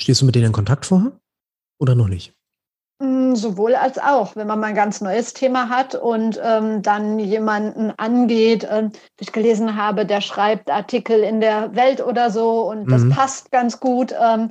[0.00, 1.12] Stehst du mit denen in Kontakt vorher
[1.78, 2.37] oder noch nicht?
[3.00, 7.20] Mm, sowohl als auch, wenn man mal ein ganz neues Thema hat und ähm, dann
[7.20, 8.90] jemanden angeht, ähm,
[9.20, 12.90] ich gelesen habe, der schreibt Artikel in der Welt oder so und mhm.
[12.90, 14.50] das passt ganz gut, ähm,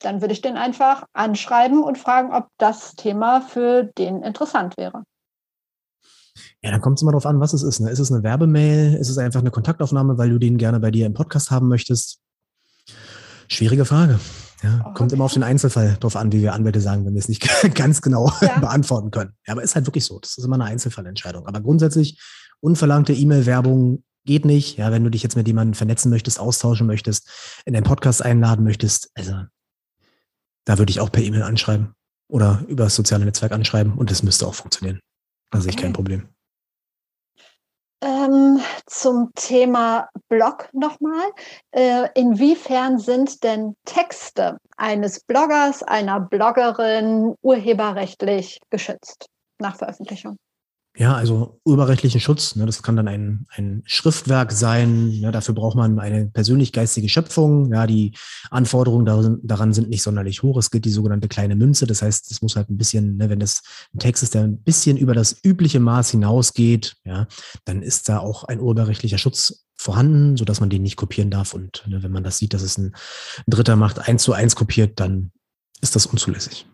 [0.00, 5.04] dann würde ich den einfach anschreiben und fragen, ob das Thema für den interessant wäre.
[6.62, 7.80] Ja, dann kommt es immer darauf an, was es ist.
[7.80, 7.90] Ne?
[7.90, 8.94] Ist es eine Werbemail?
[8.94, 12.20] Ist es einfach eine Kontaktaufnahme, weil du den gerne bei dir im Podcast haben möchtest?
[13.48, 14.20] Schwierige Frage.
[14.62, 17.20] Ja, oh, kommt immer auf den Einzelfall drauf an, wie wir Anwälte sagen, wenn wir
[17.20, 18.58] es nicht ganz genau ja.
[18.60, 19.32] beantworten können.
[19.46, 20.18] Ja, aber ist halt wirklich so.
[20.18, 21.46] Das ist immer eine Einzelfallentscheidung.
[21.46, 22.20] Aber grundsätzlich,
[22.60, 24.76] unverlangte E-Mail-Werbung geht nicht.
[24.76, 27.28] Ja, wenn du dich jetzt mit jemandem vernetzen möchtest, austauschen möchtest,
[27.64, 29.44] in deinen Podcast einladen möchtest, also
[30.64, 31.94] da würde ich auch per E-Mail anschreiben
[32.28, 35.00] oder über das soziale Netzwerk anschreiben und das müsste auch funktionieren.
[35.50, 36.28] Da sehe ich kein Problem.
[38.00, 41.30] Ähm, zum Thema Blog nochmal.
[41.72, 49.26] Äh, inwiefern sind denn Texte eines Bloggers, einer Bloggerin urheberrechtlich geschützt
[49.58, 50.36] nach Veröffentlichung?
[51.00, 55.10] Ja, also urheberrechtlichen Schutz, ne, das kann dann ein, ein Schriftwerk sein.
[55.12, 57.72] Ja, dafür braucht man eine persönlich-geistige Schöpfung.
[57.72, 58.16] Ja, die
[58.50, 60.58] Anforderungen darin, daran sind nicht sonderlich hoch.
[60.58, 61.86] Es gilt die sogenannte kleine Münze.
[61.86, 63.62] Das heißt, es muss halt ein bisschen, ne, wenn das
[63.94, 67.28] ein Text ist, der ein bisschen über das übliche Maß hinausgeht, ja,
[67.64, 71.54] dann ist da auch ein urheberrechtlicher Schutz vorhanden, so dass man den nicht kopieren darf.
[71.54, 72.96] Und ne, wenn man das sieht, dass es ein
[73.46, 75.30] Dritter macht, eins zu eins kopiert, dann
[75.80, 76.66] ist das unzulässig.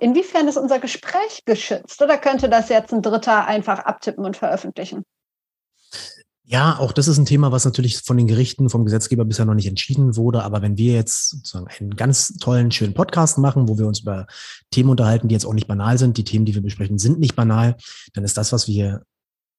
[0.00, 2.00] Inwiefern ist unser Gespräch geschützt?
[2.02, 5.04] Oder könnte das jetzt ein Dritter einfach abtippen und veröffentlichen?
[6.50, 9.54] Ja, auch das ist ein Thema, was natürlich von den Gerichten, vom Gesetzgeber bisher noch
[9.54, 10.44] nicht entschieden wurde.
[10.44, 14.26] Aber wenn wir jetzt sozusagen einen ganz tollen, schönen Podcast machen, wo wir uns über
[14.70, 17.36] Themen unterhalten, die jetzt auch nicht banal sind, die Themen, die wir besprechen, sind nicht
[17.36, 17.76] banal,
[18.14, 19.02] dann ist das, was wir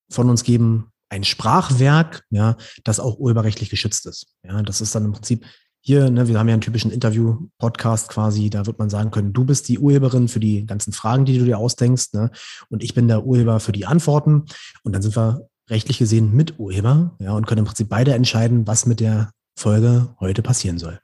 [0.10, 4.34] von uns geben, ein Sprachwerk, ja, das auch urheberrechtlich geschützt ist.
[4.44, 5.46] Ja, das ist dann im Prinzip
[5.82, 9.46] hier, ne, wir haben ja einen typischen Interview-Podcast quasi, da wird man sagen können, du
[9.46, 12.32] bist die Urheberin für die ganzen Fragen, die du dir ausdenkst, ne,
[12.70, 14.46] und ich bin der Urheber für die Antworten.
[14.84, 18.86] Und dann sind wir rechtlich gesehen Miturheber, ja, und können im Prinzip beide entscheiden, was
[18.86, 21.00] mit der Folge heute passieren soll.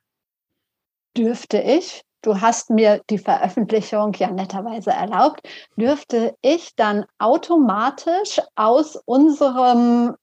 [1.17, 5.41] Dürfte ich, du hast mir die Veröffentlichung ja netterweise erlaubt,
[5.78, 10.15] dürfte ich dann automatisch aus unserem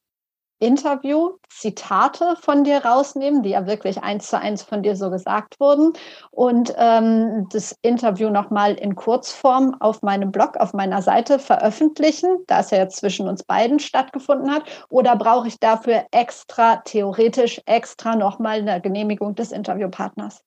[0.63, 5.59] Interview Zitate von dir rausnehmen, die ja wirklich eins zu eins von dir so gesagt
[5.59, 5.93] wurden
[6.31, 12.61] und ähm, das Interview nochmal in Kurzform auf meinem Blog, auf meiner Seite veröffentlichen, da
[12.61, 18.15] es ja jetzt zwischen uns beiden stattgefunden hat, oder brauche ich dafür extra, theoretisch extra
[18.15, 20.43] nochmal eine Genehmigung des Interviewpartners?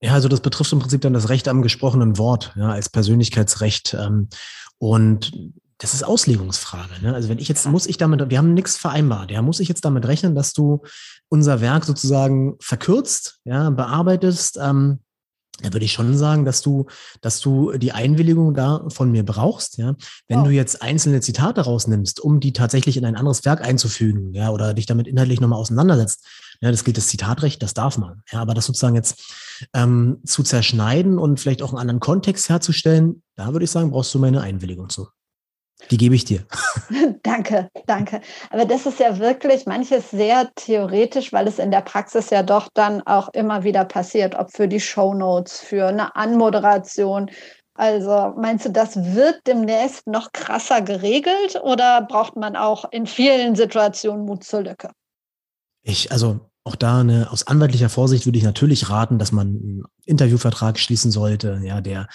[0.00, 3.94] Ja, also das betrifft im Prinzip dann das Recht am gesprochenen Wort, ja, als Persönlichkeitsrecht.
[3.94, 4.28] Ähm,
[4.78, 5.32] und
[5.78, 7.02] das ist Auslegungsfrage.
[7.02, 7.14] Ne?
[7.14, 9.84] Also wenn ich jetzt, muss ich damit, wir haben nichts vereinbart, ja, muss ich jetzt
[9.84, 10.82] damit rechnen, dass du
[11.28, 15.00] unser Werk sozusagen verkürzt, ja, bearbeitest, ähm,
[15.62, 16.86] da würde ich schon sagen, dass du,
[17.22, 19.94] dass du die Einwilligung da von mir brauchst, ja.
[20.28, 20.44] Wenn oh.
[20.44, 24.74] du jetzt einzelne Zitate rausnimmst, um die tatsächlich in ein anderes Werk einzufügen, ja, oder
[24.74, 26.26] dich damit inhaltlich nochmal auseinandersetzt,
[26.60, 28.22] ja, das gilt das Zitatrecht, das darf man.
[28.30, 29.34] Ja, aber das sozusagen jetzt
[29.72, 34.14] ähm, zu zerschneiden und vielleicht auch einen anderen Kontext herzustellen, da würde ich sagen, brauchst
[34.14, 35.08] du meine Einwilligung zu.
[35.90, 36.44] Die gebe ich dir.
[37.22, 38.20] danke, danke.
[38.50, 42.68] Aber das ist ja wirklich manches sehr theoretisch, weil es in der Praxis ja doch
[42.74, 47.30] dann auch immer wieder passiert, ob für die Shownotes, für eine Anmoderation.
[47.74, 53.54] Also meinst du, das wird demnächst noch krasser geregelt oder braucht man auch in vielen
[53.54, 54.90] Situationen Mut zur Lücke?
[55.82, 59.84] Ich, also auch da eine, aus anwaltlicher Vorsicht würde ich natürlich raten, dass man einen
[60.04, 62.08] Interviewvertrag schließen sollte, ja, der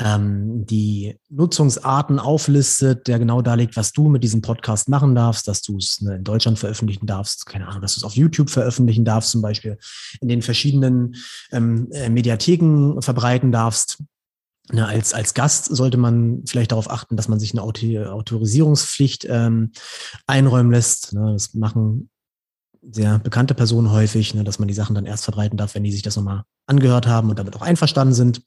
[0.00, 5.60] ähm, die Nutzungsarten auflistet, der genau darlegt, was du mit diesem Podcast machen darfst, dass
[5.62, 9.04] du es ne, in Deutschland veröffentlichen darfst, keine Ahnung, dass du es auf YouTube veröffentlichen
[9.04, 9.78] darfst, zum Beispiel
[10.20, 11.16] in den verschiedenen
[11.50, 14.02] ähm, äh, Mediatheken verbreiten darfst.
[14.70, 19.72] Ne, als, als Gast sollte man vielleicht darauf achten, dass man sich eine Autorisierungspflicht ähm,
[20.26, 21.12] einräumen lässt.
[21.14, 22.10] Ne, das machen
[22.90, 25.92] sehr bekannte Personen häufig, ne, dass man die Sachen dann erst verbreiten darf, wenn die
[25.92, 28.42] sich das nochmal angehört haben und damit auch einverstanden sind.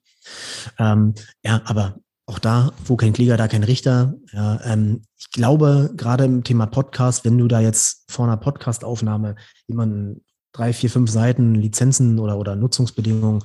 [0.78, 1.14] Ähm,
[1.44, 4.14] ja, aber auch da, wo kein Kläger, da kein Richter.
[4.32, 9.36] Ja, ähm, ich glaube, gerade im Thema Podcast, wenn du da jetzt vor einer Podcastaufnahme
[9.68, 10.24] jemanden
[10.54, 13.44] drei, vier, fünf Seiten Lizenzen oder, oder Nutzungsbedingungen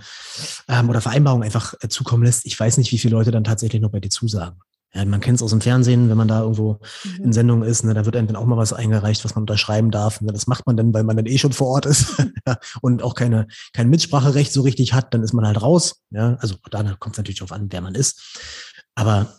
[0.68, 3.80] ähm, oder Vereinbarungen einfach äh, zukommen lässt, ich weiß nicht, wie viele Leute dann tatsächlich
[3.80, 4.60] noch bei dir zusagen.
[5.04, 7.24] Man kennt es aus dem Fernsehen, wenn man da irgendwo mhm.
[7.24, 9.90] in Sendung ist, ne, da wird einem dann auch mal was eingereicht, was man unterschreiben
[9.90, 10.20] darf.
[10.20, 12.16] Ne, das macht man dann, weil man dann eh schon vor Ort ist
[12.80, 16.02] und auch keine, kein Mitspracherecht so richtig hat, dann ist man halt raus.
[16.10, 18.40] Ja, also da kommt es natürlich darauf an, wer man ist.
[18.94, 19.34] Aber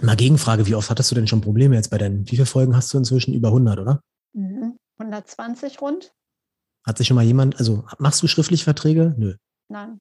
[0.00, 2.74] mal Gegenfrage, wie oft hattest du denn schon Probleme jetzt bei deinen, wie viele Folgen
[2.74, 3.34] hast du inzwischen?
[3.34, 4.00] Über 100, oder?
[4.32, 4.78] Mhm.
[4.98, 6.12] 120 rund.
[6.86, 9.14] Hat sich schon mal jemand, also machst du schriftlich Verträge?
[9.18, 9.34] Nö.
[9.68, 9.98] Nein.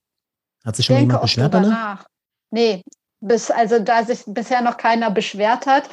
[0.64, 1.70] Hat sich schon mal jemand beschwert danach?
[1.70, 2.06] Nach.
[2.52, 2.84] Nee,
[3.20, 5.90] bis, also da sich bisher noch keiner beschwert hat.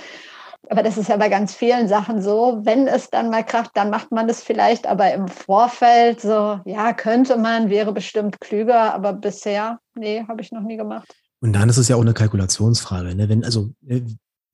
[0.70, 2.60] Aber das ist ja bei ganz vielen Sachen so.
[2.62, 6.92] Wenn es dann mal kracht, dann macht man es vielleicht, aber im Vorfeld so, ja,
[6.94, 11.14] könnte man, wäre bestimmt klüger, aber bisher, nee, habe ich noch nie gemacht.
[11.40, 13.14] Und dann ist es ja auch eine Kalkulationsfrage.
[13.14, 13.28] Ne?
[13.28, 14.00] Wenn, also äh,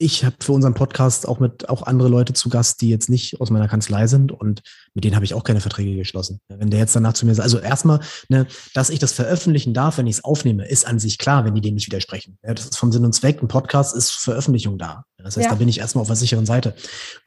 [0.03, 3.39] ich habe für unseren Podcast auch mit auch andere Leute zu Gast, die jetzt nicht
[3.39, 4.63] aus meiner Kanzlei sind und
[4.95, 6.41] mit denen habe ich auch keine Verträge geschlossen.
[6.49, 9.99] Wenn der jetzt danach zu mir sagt, also erstmal, ne, dass ich das veröffentlichen darf,
[9.99, 12.39] wenn ich es aufnehme, ist an sich klar, wenn die dem nicht widersprechen.
[12.43, 13.43] Ja, das ist vom Sinn und Zweck.
[13.43, 15.05] Ein Podcast ist Veröffentlichung da.
[15.19, 15.51] Das heißt, ja.
[15.51, 16.75] da bin ich erstmal auf der sicheren Seite.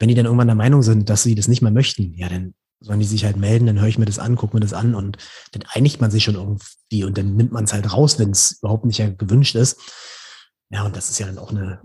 [0.00, 2.54] Wenn die dann irgendwann der Meinung sind, dass sie das nicht mehr möchten, ja, dann
[2.80, 4.96] sollen die sich halt melden, dann höre ich mir das an, gucke mir das an
[4.96, 5.16] und
[5.52, 8.58] dann einigt man sich schon irgendwie und dann nimmt man es halt raus, wenn es
[8.60, 9.78] überhaupt nicht gewünscht ist.
[10.70, 11.80] Ja, und das ist ja dann auch eine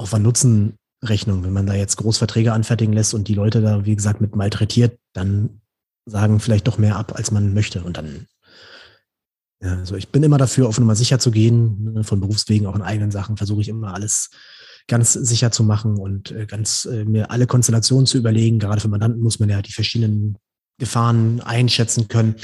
[0.00, 1.44] Aufwand-Nutzen-Rechnung.
[1.44, 4.98] Wenn man da jetzt Großverträge anfertigen lässt und die Leute da, wie gesagt, mit malträtiert,
[5.12, 5.60] dann
[6.06, 7.82] sagen vielleicht doch mehr ab, als man möchte.
[7.82, 8.26] Und dann,
[9.62, 11.92] ja, also ich bin immer dafür, auf Nummer sicher zu gehen.
[11.92, 14.30] Ne, von Berufswegen, auch in eigenen Sachen, versuche ich immer alles
[14.88, 18.58] ganz sicher zu machen und äh, ganz äh, mir alle Konstellationen zu überlegen.
[18.58, 20.36] Gerade für Mandanten muss man ja die verschiedenen
[20.78, 22.34] Gefahren einschätzen können.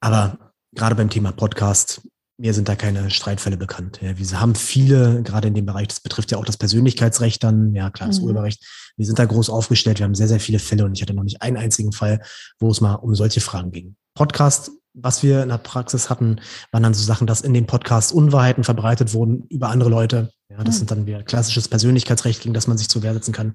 [0.00, 2.02] Aber gerade beim Thema Podcast
[2.38, 3.98] mir sind da keine Streitfälle bekannt.
[4.00, 7.74] Ja, wir haben viele, gerade in dem Bereich, das betrifft ja auch das Persönlichkeitsrecht dann,
[7.74, 8.26] ja klar, das mhm.
[8.26, 8.64] Urheberrecht.
[8.96, 11.24] Wir sind da groß aufgestellt, wir haben sehr, sehr viele Fälle und ich hatte noch
[11.24, 12.20] nicht einen einzigen Fall,
[12.58, 13.96] wo es mal um solche Fragen ging.
[14.14, 14.70] Podcast
[15.00, 16.40] was wir in der Praxis hatten,
[16.72, 20.30] waren dann so Sachen, dass in den Podcasts Unwahrheiten verbreitet wurden über andere Leute.
[20.50, 20.78] Ja, das mhm.
[20.78, 23.54] sind dann wieder klassisches Persönlichkeitsrecht, gegen das man sich zur Wehr setzen kann.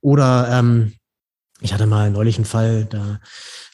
[0.00, 0.92] Oder ähm,
[1.60, 3.20] ich hatte mal neulich einen Fall, da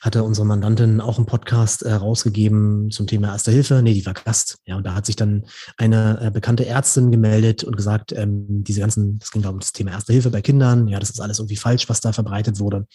[0.01, 3.81] hatte unsere Mandantin auch einen Podcast äh, rausgegeben zum Thema Erste Hilfe.
[3.83, 4.59] Nee, die war Gast.
[4.67, 8.81] Ja, und da hat sich dann eine äh, bekannte Ärztin gemeldet und gesagt, ähm, diese
[8.81, 10.89] ganzen, das ging da um das Thema Erste Hilfe bei Kindern.
[10.89, 12.87] Ja, das ist alles irgendwie falsch, was da verbreitet wurde.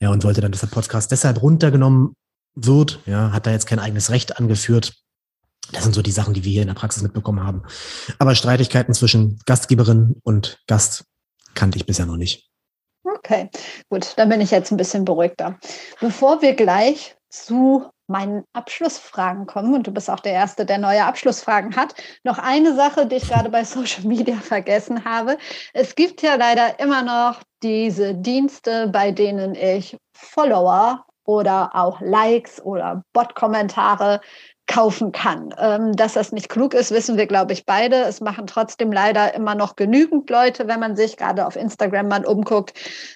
[0.00, 2.14] Ja, und wollte dann, dass der Podcast deshalb runtergenommen
[2.54, 3.00] wird.
[3.06, 4.94] Ja, hat da jetzt kein eigenes Recht angeführt.
[5.72, 7.62] Das sind so die Sachen, die wir hier in der Praxis mitbekommen haben.
[8.18, 11.04] Aber Streitigkeiten zwischen Gastgeberin und Gast
[11.54, 12.50] kannte ich bisher noch nicht.
[13.24, 13.48] Okay,
[13.88, 15.58] gut, dann bin ich jetzt ein bisschen beruhigter.
[15.98, 21.06] Bevor wir gleich zu meinen Abschlussfragen kommen, und du bist auch der Erste, der neue
[21.06, 25.38] Abschlussfragen hat, noch eine Sache, die ich gerade bei Social Media vergessen habe.
[25.72, 32.62] Es gibt ja leider immer noch diese Dienste, bei denen ich Follower oder auch Likes
[32.62, 34.20] oder Bot-Kommentare
[34.66, 35.54] kaufen kann.
[35.58, 37.96] Ähm, dass das nicht klug ist, wissen wir, glaube ich, beide.
[38.04, 42.24] Es machen trotzdem leider immer noch genügend Leute, wenn man sich gerade auf Instagram mal
[42.24, 42.72] umguckt.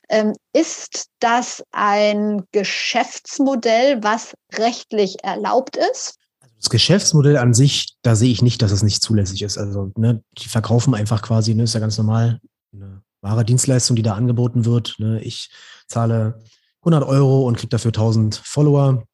[0.09, 6.19] Ähm, ist das ein Geschäftsmodell, was rechtlich erlaubt ist?
[6.41, 9.59] Also das Geschäftsmodell an sich, da sehe ich nicht, dass es nicht zulässig ist.
[9.59, 12.41] Also ne, die verkaufen einfach quasi, ne, ist ja ganz normal,
[12.73, 14.97] eine wahre Dienstleistung, die da angeboten wird.
[14.99, 15.21] Ne.
[15.23, 15.51] Ich
[15.87, 16.41] zahle
[16.83, 19.05] 100 Euro und kriege dafür 1000 Follower.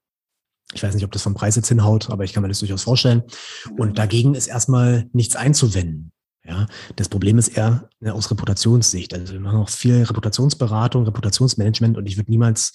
[0.74, 2.82] Ich weiß nicht, ob das vom Preis jetzt hinhaut, aber ich kann mir das durchaus
[2.82, 3.22] vorstellen.
[3.78, 6.12] Und dagegen ist erstmal nichts einzuwenden.
[6.46, 6.66] Ja,
[6.96, 9.14] das Problem ist eher ne, aus Reputationssicht.
[9.14, 12.74] Also wir machen auch viel Reputationsberatung, Reputationsmanagement und ich würde niemals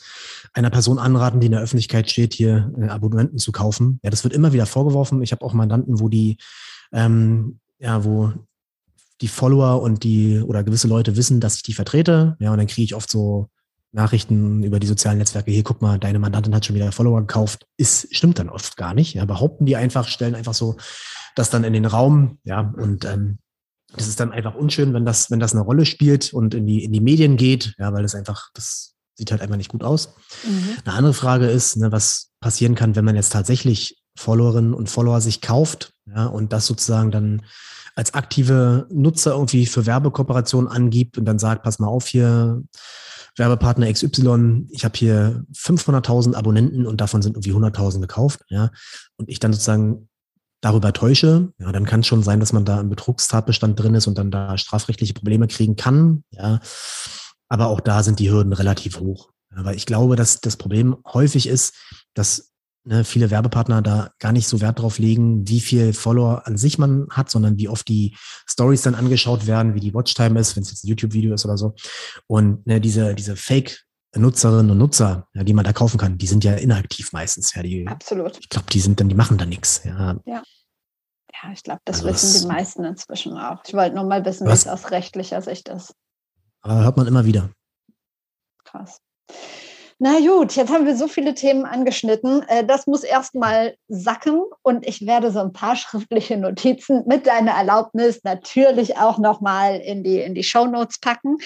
[0.54, 4.00] einer Person anraten, die in der Öffentlichkeit steht, hier äh, Abonnenten zu kaufen.
[4.02, 5.22] Ja, das wird immer wieder vorgeworfen.
[5.22, 6.38] Ich habe auch Mandanten, wo die,
[6.92, 8.34] ähm, ja, wo
[9.22, 12.38] die Follower und die oder gewisse Leute wissen, dass ich die vertrete.
[12.40, 13.50] Ja, und dann kriege ich oft so
[13.92, 17.66] Nachrichten über die sozialen Netzwerke, hier guck mal, deine Mandantin hat schon wieder Follower gekauft,
[17.78, 19.16] ist, stimmt dann oft gar nicht.
[19.16, 20.78] Ja, behaupten die einfach, stellen einfach so
[21.36, 23.40] das dann in den Raum, ja, und ähm,
[23.96, 26.84] das ist dann einfach unschön, wenn das, wenn das eine Rolle spielt und in die,
[26.84, 30.14] in die Medien geht, ja, weil das einfach, das sieht halt einfach nicht gut aus.
[30.44, 30.78] Mhm.
[30.86, 35.22] Eine andere Frage ist, ne, was passieren kann, wenn man jetzt tatsächlich Followerinnen und Follower
[35.22, 37.42] sich kauft, ja, und das sozusagen dann
[37.96, 42.62] als aktive Nutzer irgendwie für Werbekooperationen angibt und dann sagt, pass mal auf hier,
[43.40, 48.72] Werbepartner XY, ich habe hier 500.000 Abonnenten und davon sind irgendwie 100.000 gekauft, ja,
[49.18, 50.10] und ich dann sozusagen
[50.62, 54.08] darüber täusche, ja, dann kann es schon sein, dass man da im Betrugstatbestand drin ist
[54.08, 56.60] und dann da strafrechtliche Probleme kriegen kann, ja.
[57.48, 59.32] Aber auch da sind die Hürden relativ hoch.
[59.50, 61.74] Weil ich glaube, dass das Problem häufig ist,
[62.14, 62.52] dass
[62.84, 66.78] ne, viele Werbepartner da gar nicht so Wert drauf legen, wie viel Follower an sich
[66.78, 68.16] man hat, sondern wie oft die
[68.48, 71.58] Stories dann angeschaut werden, wie die Watchtime ist, wenn es jetzt ein YouTube-Video ist oder
[71.58, 71.74] so.
[72.28, 76.26] Und ne, diese, diese Fake Nutzerinnen und Nutzer, ja, die man da kaufen kann, die
[76.26, 77.54] sind ja inaktiv meistens.
[77.54, 78.40] Ja, die, Absolut.
[78.40, 79.82] Ich glaube, die sind dann, die machen da nichts.
[79.84, 80.18] Ja.
[80.26, 80.42] ja.
[81.42, 83.64] Ja, ich glaube, das also wissen das, die meisten inzwischen auch.
[83.66, 85.94] Ich wollte nur mal wissen, wie es aus rechtlicher Sicht ist.
[86.62, 87.52] Aber hört man immer wieder.
[88.66, 89.00] Krass.
[90.02, 92.42] Na gut, jetzt haben wir so viele Themen angeschnitten.
[92.48, 97.52] Äh, das muss erstmal sacken und ich werde so ein paar schriftliche Notizen mit deiner
[97.52, 101.38] Erlaubnis natürlich auch nochmal in die, in die Show Notes packen.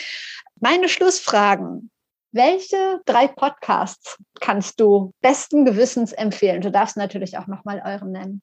[0.60, 1.90] Meine Schlussfragen.
[2.32, 6.62] Welche drei Podcasts kannst du besten Gewissens empfehlen?
[6.62, 8.42] Du darfst natürlich auch nochmal euren nennen.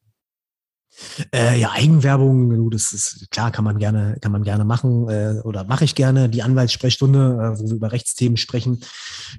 [1.35, 5.65] Äh, ja, Eigenwerbung, das ist klar, kann man gerne, kann man gerne machen äh, oder
[5.65, 6.29] mache ich gerne.
[6.29, 8.81] Die Anwaltssprechstunde, äh, wo wir über Rechtsthemen sprechen,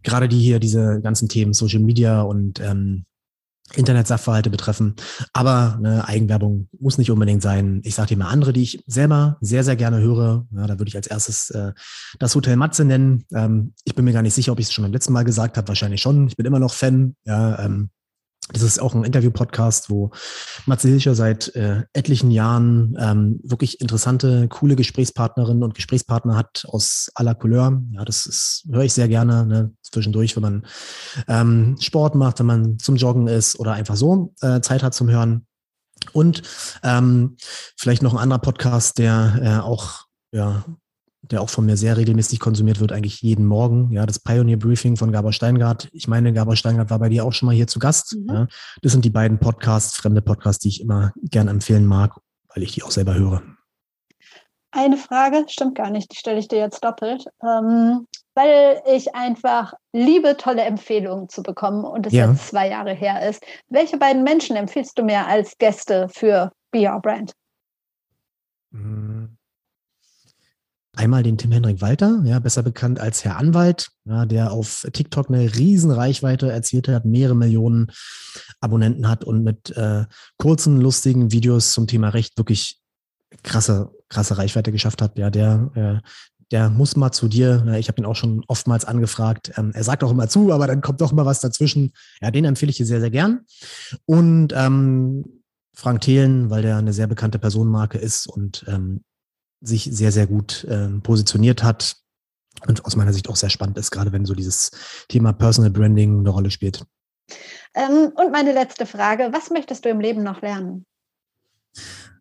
[0.03, 3.05] gerade die hier diese ganzen Themen Social Media und ähm,
[3.75, 4.95] Internet-Sachverhalte betreffen.
[5.33, 7.81] Aber eine Eigenwerbung muss nicht unbedingt sein.
[7.83, 10.45] Ich sage dir mal andere, die ich selber sehr, sehr gerne höre.
[10.55, 11.73] Ja, da würde ich als erstes äh,
[12.19, 13.25] das Hotel Matze nennen.
[13.33, 15.57] Ähm, ich bin mir gar nicht sicher, ob ich es schon beim letzten Mal gesagt
[15.57, 15.67] habe.
[15.67, 16.27] Wahrscheinlich schon.
[16.27, 17.15] Ich bin immer noch Fan.
[17.25, 17.89] Ja, ähm,
[18.51, 20.11] das ist auch ein Interview-Podcast, wo
[20.65, 27.09] Matze Hilscher seit äh, etlichen Jahren ähm, wirklich interessante, coole Gesprächspartnerinnen und Gesprächspartner hat aus
[27.15, 27.81] aller Couleur.
[27.91, 30.65] Ja, das ist, höre ich sehr gerne ne, zwischendurch, wenn man
[31.27, 35.09] ähm, Sport macht, wenn man zum Joggen ist oder einfach so äh, Zeit hat zum
[35.09, 35.45] Hören.
[36.13, 36.41] Und
[36.83, 37.37] ähm,
[37.77, 40.65] vielleicht noch ein anderer Podcast, der äh, auch ja,
[41.21, 43.91] der auch von mir sehr regelmäßig konsumiert wird, eigentlich jeden Morgen.
[43.91, 45.89] Ja, das Pioneer Briefing von Gabor Steingart.
[45.93, 48.15] Ich meine, Gabor Steingart war bei dir auch schon mal hier zu Gast.
[48.15, 48.27] Mhm.
[48.27, 48.47] Ja,
[48.81, 52.19] das sind die beiden Podcasts, fremde Podcasts, die ich immer gerne empfehlen mag,
[52.53, 53.43] weil ich die auch selber höre.
[54.71, 59.73] Eine Frage, stimmt gar nicht, die stelle ich dir jetzt doppelt, ähm, weil ich einfach
[59.91, 62.31] liebe, tolle Empfehlungen zu bekommen und es ja.
[62.31, 63.43] jetzt zwei Jahre her ist.
[63.67, 67.33] Welche beiden Menschen empfiehlst du mir als Gäste für Be Your Brand?
[68.71, 69.37] Mhm.
[70.93, 75.29] Einmal den Tim Henrik Walter, ja, besser bekannt als Herr Anwalt, ja, der auf TikTok
[75.29, 77.91] eine riesen Reichweite erzielt hat, mehrere Millionen
[78.59, 80.05] Abonnenten hat und mit äh,
[80.37, 82.81] kurzen, lustigen Videos zum Thema Recht wirklich
[83.41, 85.17] krasse, krasse Reichweite geschafft hat.
[85.17, 86.07] Ja, der, äh,
[86.51, 87.65] der muss mal zu dir.
[87.79, 89.53] Ich habe ihn auch schon oftmals angefragt.
[89.55, 91.93] Ähm, er sagt auch immer zu, aber dann kommt doch immer was dazwischen.
[92.19, 93.45] Ja, den empfehle ich dir sehr, sehr gern.
[94.05, 95.23] Und ähm,
[95.73, 99.05] Frank Thelen, weil der eine sehr bekannte Personenmarke ist und ähm,
[99.61, 101.97] sich sehr, sehr gut ähm, positioniert hat
[102.67, 104.71] und aus meiner Sicht auch sehr spannend ist, gerade wenn so dieses
[105.07, 106.83] Thema Personal Branding eine Rolle spielt.
[107.73, 110.85] Ähm, und meine letzte Frage, was möchtest du im Leben noch lernen?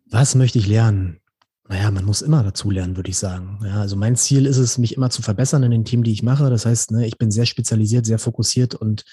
[0.05, 1.19] Was möchte ich lernen?
[1.67, 3.59] Naja, man muss immer dazu lernen, würde ich sagen.
[3.63, 6.21] Ja, also mein Ziel ist es, mich immer zu verbessern in den Themen, die ich
[6.21, 6.49] mache.
[6.49, 9.05] Das heißt, ne, ich bin sehr spezialisiert, sehr fokussiert und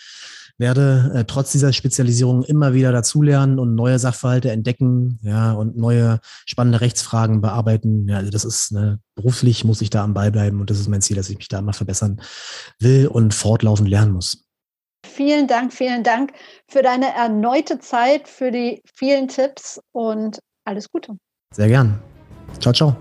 [0.59, 6.21] werde äh, trotz dieser Spezialisierung immer wieder dazulernen und neue Sachverhalte entdecken, ja, und neue
[6.47, 8.09] spannende Rechtsfragen bearbeiten.
[8.09, 10.89] Ja, also das ist ne, beruflich muss ich da am Ball bleiben und das ist
[10.89, 12.21] mein Ziel, dass ich mich da immer verbessern
[12.81, 14.45] will und fortlaufend lernen muss.
[15.07, 16.33] Vielen Dank, vielen Dank
[16.69, 21.17] für deine erneute Zeit, für die vielen Tipps und alles Gute.
[21.55, 22.03] Sehr gern.
[22.61, 22.97] Ciao, ciao.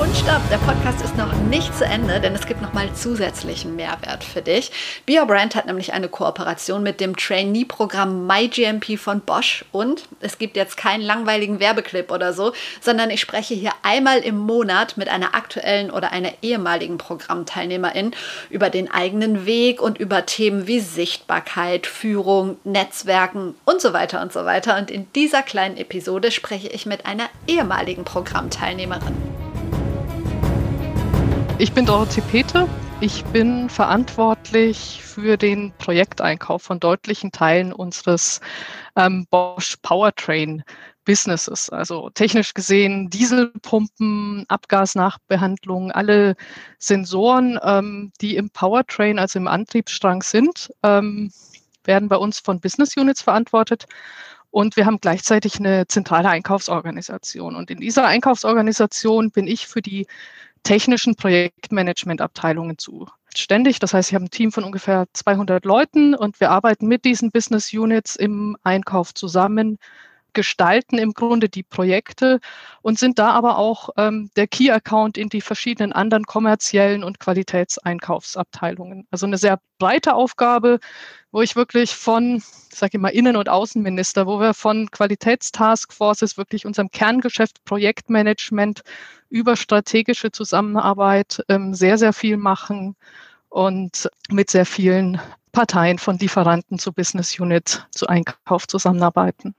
[0.00, 3.74] Und stopp, der Podcast ist noch nicht zu Ende, denn es gibt noch mal zusätzlichen
[3.74, 4.70] Mehrwert für dich.
[5.06, 10.76] BioBrand hat nämlich eine Kooperation mit dem Trainee-Programm MyGMP von Bosch und es gibt jetzt
[10.76, 15.90] keinen langweiligen Werbeclip oder so, sondern ich spreche hier einmal im Monat mit einer aktuellen
[15.90, 18.12] oder einer ehemaligen Programmteilnehmerin
[18.50, 24.32] über den eigenen Weg und über Themen wie Sichtbarkeit, Führung, Netzwerken und so weiter und
[24.32, 24.78] so weiter.
[24.78, 29.47] Und in dieser kleinen Episode spreche ich mit einer ehemaligen Programmteilnehmerin.
[31.60, 32.68] Ich bin Dorothee Peter.
[33.00, 38.40] Ich bin verantwortlich für den Projekteinkauf von deutlichen Teilen unseres
[38.94, 40.62] ähm, Bosch Powertrain
[41.04, 41.68] Businesses.
[41.68, 46.36] Also technisch gesehen Dieselpumpen, Abgasnachbehandlung, alle
[46.78, 51.32] Sensoren, ähm, die im Powertrain, also im Antriebsstrang sind, ähm,
[51.82, 53.86] werden bei uns von Business Units verantwortet.
[54.50, 57.56] Und wir haben gleichzeitig eine zentrale Einkaufsorganisation.
[57.56, 60.06] Und in dieser Einkaufsorganisation bin ich für die
[60.68, 63.78] technischen Projektmanagementabteilungen zuständig.
[63.78, 67.30] Das heißt, ich habe ein Team von ungefähr 200 Leuten und wir arbeiten mit diesen
[67.30, 69.78] Business Units im Einkauf zusammen,
[70.38, 72.38] gestalten im Grunde die Projekte
[72.80, 77.18] und sind da aber auch ähm, der Key Account in die verschiedenen anderen kommerziellen und
[77.18, 79.08] Qualitätseinkaufsabteilungen.
[79.10, 80.78] Also eine sehr breite Aufgabe,
[81.32, 86.64] wo ich wirklich von, sage ich mal, Innen- und Außenminister, wo wir von Qualitätstaskforces wirklich
[86.64, 88.82] unserem Kerngeschäft Projektmanagement
[89.30, 92.94] über strategische Zusammenarbeit ähm, sehr, sehr viel machen
[93.48, 95.20] und mit sehr vielen
[95.50, 99.56] Parteien von Lieferanten zu Business Unit zu Einkauf zusammenarbeiten.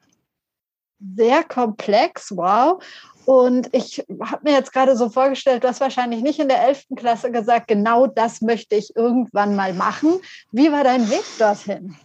[1.16, 2.84] Sehr komplex, wow.
[3.26, 6.88] Und ich habe mir jetzt gerade so vorgestellt, du hast wahrscheinlich nicht in der 11.
[6.96, 10.20] Klasse gesagt, genau das möchte ich irgendwann mal machen.
[10.52, 11.96] Wie war dein Weg dorthin?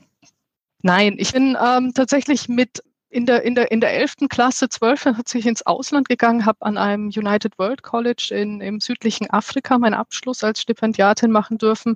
[0.82, 2.82] Nein, ich bin ähm, tatsächlich mit
[3.14, 4.28] in der, in der, in der 11.
[4.28, 5.06] Klasse, 12.
[5.06, 9.78] hat sich ins Ausland gegangen, habe an einem United World College in, im südlichen Afrika
[9.78, 11.94] meinen Abschluss als Stipendiatin machen dürfen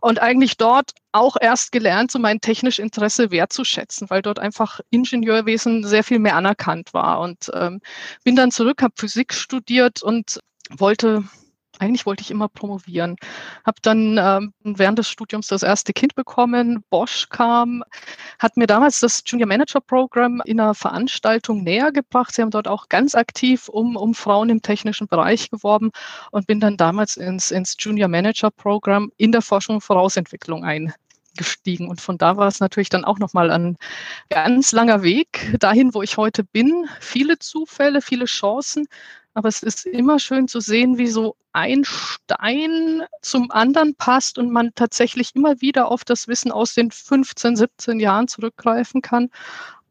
[0.00, 5.84] und eigentlich dort auch erst gelernt, so mein technisches Interesse wertzuschätzen, weil dort einfach Ingenieurwesen
[5.84, 7.80] sehr viel mehr anerkannt war und ähm,
[8.24, 10.40] bin dann zurück, habe Physik studiert und
[10.70, 11.22] wollte
[11.78, 13.16] eigentlich wollte ich immer promovieren.
[13.64, 16.84] Habe dann ähm, während des Studiums das erste Kind bekommen.
[16.90, 17.82] Bosch kam,
[18.38, 22.34] hat mir damals das Junior Manager Program in einer Veranstaltung näher gebracht.
[22.34, 25.90] Sie haben dort auch ganz aktiv um, um Frauen im technischen Bereich geworben
[26.30, 31.88] und bin dann damals ins, ins Junior Manager Program in der Forschung und Vorausentwicklung eingestiegen.
[31.88, 33.76] Und von da war es natürlich dann auch nochmal ein
[34.30, 36.88] ganz langer Weg dahin, wo ich heute bin.
[37.00, 38.86] Viele Zufälle, viele Chancen.
[39.36, 44.50] Aber es ist immer schön zu sehen, wie so ein Stein zum anderen passt und
[44.50, 49.28] man tatsächlich immer wieder auf das Wissen aus den 15, 17 Jahren zurückgreifen kann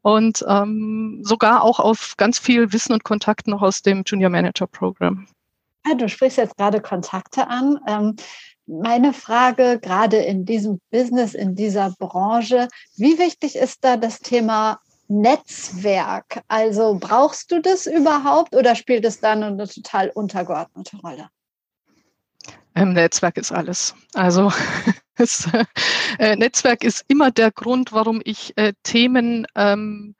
[0.02, 4.66] und ähm, sogar auch auf ganz viel Wissen und Kontakt noch aus dem Junior Manager
[4.66, 5.28] Program.
[5.86, 7.78] Ja, du sprichst jetzt gerade Kontakte an.
[7.86, 8.16] Ähm,
[8.66, 12.66] meine Frage gerade in diesem Business, in dieser Branche,
[12.96, 16.42] wie wichtig ist da das Thema Netzwerk.
[16.48, 21.28] Also brauchst du das überhaupt oder spielt es dann eine total untergeordnete Rolle?
[22.74, 23.94] Ähm, Netzwerk ist alles.
[24.14, 24.52] Also
[25.16, 25.48] das,
[26.18, 30.14] äh, Netzwerk ist immer der Grund, warum ich äh, Themen ähm,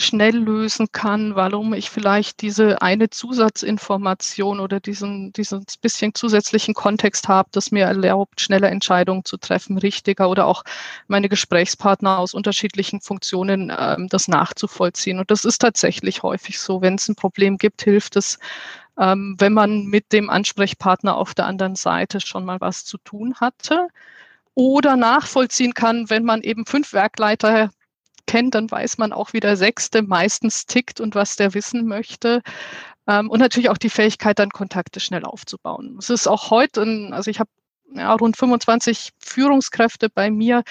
[0.00, 7.28] schnell lösen kann, warum ich vielleicht diese eine Zusatzinformation oder diesen, diesen bisschen zusätzlichen Kontext
[7.28, 10.64] habe, das mir erlaubt, schnelle Entscheidungen zu treffen, richtiger oder auch
[11.06, 15.18] meine Gesprächspartner aus unterschiedlichen Funktionen ähm, das nachzuvollziehen.
[15.18, 16.80] Und das ist tatsächlich häufig so.
[16.80, 18.38] Wenn es ein Problem gibt, hilft es,
[18.98, 23.34] ähm, wenn man mit dem Ansprechpartner auf der anderen Seite schon mal was zu tun
[23.40, 23.88] hatte
[24.54, 27.70] oder nachvollziehen kann, wenn man eben fünf Werkleiter
[28.26, 32.42] kennt, dann weiß man auch, wie der Sechste meistens tickt und was der wissen möchte.
[33.06, 35.96] Ähm, und natürlich auch die Fähigkeit, dann Kontakte schnell aufzubauen.
[35.98, 37.50] Es ist auch heute, also ich habe
[37.94, 40.62] ja, rund 25 Führungskräfte bei mir.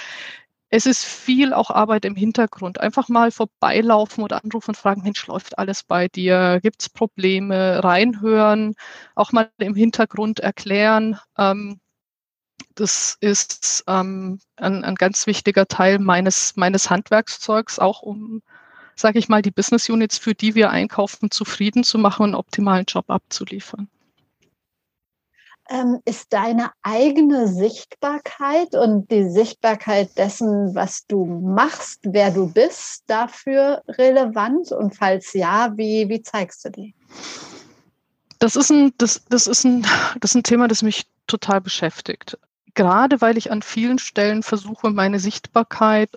[0.70, 2.80] Es ist viel auch Arbeit im Hintergrund.
[2.80, 6.60] Einfach mal vorbeilaufen oder anrufen und fragen, Mensch, läuft alles bei dir?
[6.62, 7.84] Gibt es Probleme?
[7.84, 8.76] Reinhören,
[9.16, 11.20] auch mal im Hintergrund erklären.
[11.38, 11.80] Ähm,
[12.80, 18.42] das ist ähm, ein, ein, ganz wichtiger Teil meines, meines Handwerkszeugs, auch um,
[18.96, 22.36] sage ich mal, die Business Units, für die wir einkaufen, zufrieden zu machen und einen
[22.36, 23.90] optimalen Job abzuliefern.
[25.72, 33.04] Ähm, ist deine eigene Sichtbarkeit und die Sichtbarkeit dessen, was du machst, wer du bist,
[33.06, 34.72] dafür relevant?
[34.72, 36.96] Und falls ja, wie, wie zeigst du die?
[38.40, 39.86] Das ist, ein, das, das, ist ein,
[40.22, 42.38] das ist ein Thema, das mich total beschäftigt
[42.74, 46.10] gerade weil ich an vielen Stellen versuche, meine Sichtbarkeit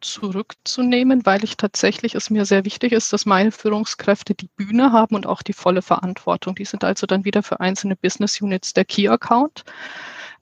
[0.00, 5.14] zurückzunehmen, weil ich tatsächlich es mir sehr wichtig ist, dass meine Führungskräfte die Bühne haben
[5.14, 6.54] und auch die volle Verantwortung.
[6.54, 9.64] Die sind also dann wieder für einzelne Business Units der Key Account.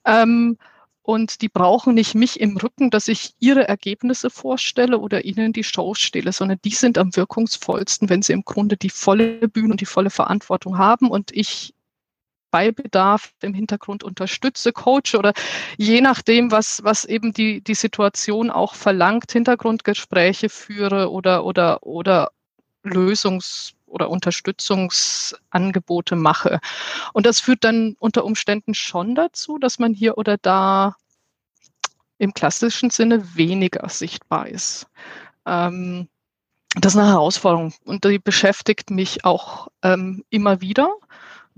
[0.04, 0.56] Ähm,
[1.02, 5.64] und die brauchen nicht mich im Rücken, dass ich ihre Ergebnisse vorstelle oder ihnen die
[5.64, 9.80] Show stehle, sondern die sind am wirkungsvollsten, wenn sie im Grunde die volle Bühne und
[9.80, 11.74] die volle Verantwortung haben und ich
[12.50, 15.32] bei Bedarf im Hintergrund unterstütze, coache oder
[15.76, 22.30] je nachdem, was, was eben die, die Situation auch verlangt, Hintergrundgespräche führe oder, oder, oder
[22.84, 26.60] Lösungs- oder Unterstützungsangebote mache.
[27.12, 30.96] Und das führt dann unter Umständen schon dazu, dass man hier oder da
[32.18, 34.86] im klassischen Sinne weniger sichtbar ist.
[35.46, 36.08] Ähm,
[36.74, 40.94] das ist eine Herausforderung und die beschäftigt mich auch ähm, immer wieder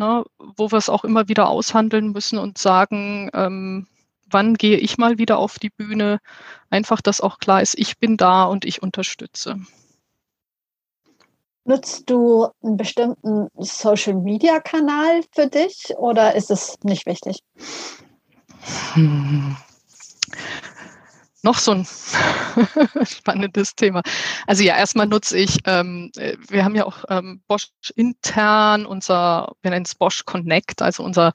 [0.01, 3.87] ne, wo wir es auch immer wieder aushandeln müssen und sagen, ähm,
[4.29, 6.19] wann gehe ich mal wieder auf die Bühne.
[6.71, 9.57] Einfach, dass auch klar ist, ich bin da und ich unterstütze.
[11.65, 17.41] Nutzt du einen bestimmten Social-Media-Kanal für dich oder ist es nicht wichtig?
[18.95, 19.57] Hm
[21.43, 21.87] noch so ein
[23.05, 24.03] spannendes Thema.
[24.47, 29.53] Also ja, erstmal nutze ich, ähm, äh, wir haben ja auch ähm, Bosch intern unser,
[29.63, 31.33] wir nennen es Bosch Connect, also unser,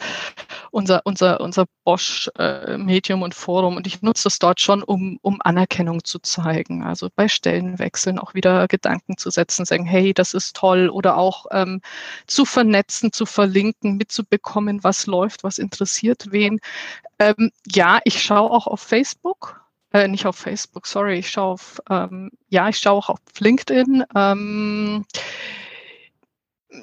[0.71, 3.77] unser, unser, unser Bosch äh, Medium und Forum.
[3.77, 6.83] Und ich nutze das dort schon, um, um Anerkennung zu zeigen.
[6.83, 10.89] Also bei Stellenwechseln auch wieder Gedanken zu setzen, sagen, hey, das ist toll.
[10.89, 11.81] Oder auch ähm,
[12.27, 16.59] zu vernetzen, zu verlinken, mitzubekommen, was läuft, was interessiert wen.
[17.19, 19.64] Ähm, ja, ich schaue auch auf Facebook
[19.95, 24.03] äh, nicht auf Facebook, sorry, ich schaue auf, ähm, ja, ich schaue auch auf LinkedIn.
[24.13, 25.05] Ähm,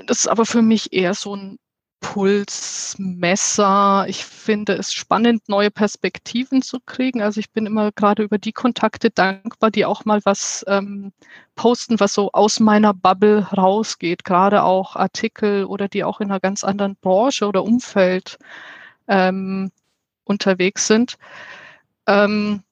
[0.07, 1.59] das ist aber für mich eher so ein
[2.01, 2.97] Pulsmesser.
[4.09, 7.21] Ich finde es spannend, neue Perspektiven zu kriegen.
[7.21, 11.13] Also ich bin immer gerade über die Kontakte dankbar, die auch mal was ähm,
[11.55, 14.25] posten, was so aus meiner Bubble rausgeht.
[14.25, 18.39] Gerade auch Artikel oder die auch in einer ganz anderen Branche oder Umfeld
[19.07, 19.71] ähm,
[20.25, 21.19] unterwegs sind.
[22.07, 22.63] Ähm,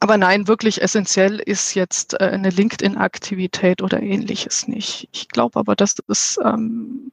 [0.00, 5.08] aber nein, wirklich essentiell ist jetzt äh, eine LinkedIn-Aktivität oder ähnliches nicht.
[5.12, 7.12] Ich glaube aber, dass das ähm,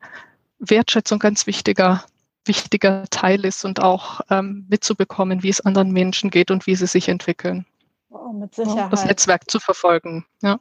[0.59, 2.03] Wertschätzung ganz wichtiger,
[2.45, 6.87] wichtiger Teil ist und auch ähm, mitzubekommen, wie es anderen Menschen geht und wie sie
[6.87, 7.65] sich entwickeln.
[8.09, 8.91] Oh, mit Sicherheit.
[8.91, 10.25] Das Netzwerk zu verfolgen.
[10.41, 10.59] Ja.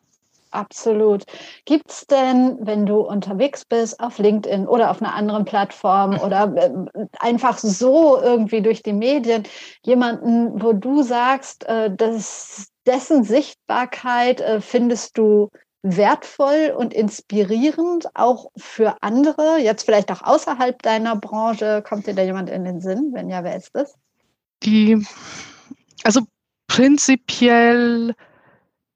[0.52, 1.24] Absolut.
[1.64, 6.54] Gibt es denn, wenn du unterwegs bist auf LinkedIn oder auf einer anderen Plattform oder
[6.94, 9.44] äh, einfach so irgendwie durch die Medien,
[9.84, 15.48] jemanden, wo du sagst, äh, dass dessen Sichtbarkeit äh, findest du
[15.82, 21.82] wertvoll und inspirierend, auch für andere, jetzt vielleicht auch außerhalb deiner Branche?
[21.82, 23.10] Kommt dir da jemand in den Sinn?
[23.12, 23.94] Wenn ja, wer ist das?
[24.62, 25.04] Die,
[26.04, 26.20] also
[26.68, 28.14] prinzipiell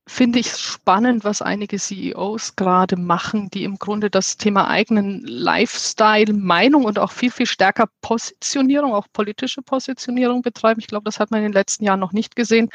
[0.09, 6.33] finde ich spannend, was einige CEOs gerade machen, die im Grunde das Thema eigenen Lifestyle,
[6.33, 10.81] Meinung und auch viel, viel stärker Positionierung, auch politische Positionierung betreiben.
[10.81, 12.71] Ich glaube, das hat man in den letzten Jahren noch nicht gesehen.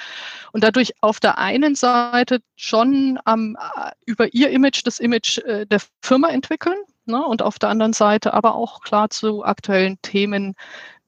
[0.52, 3.58] Und dadurch auf der einen Seite schon ähm,
[4.06, 8.34] über ihr Image das Image äh, der Firma entwickeln ne, und auf der anderen Seite
[8.34, 10.56] aber auch klar zu aktuellen Themen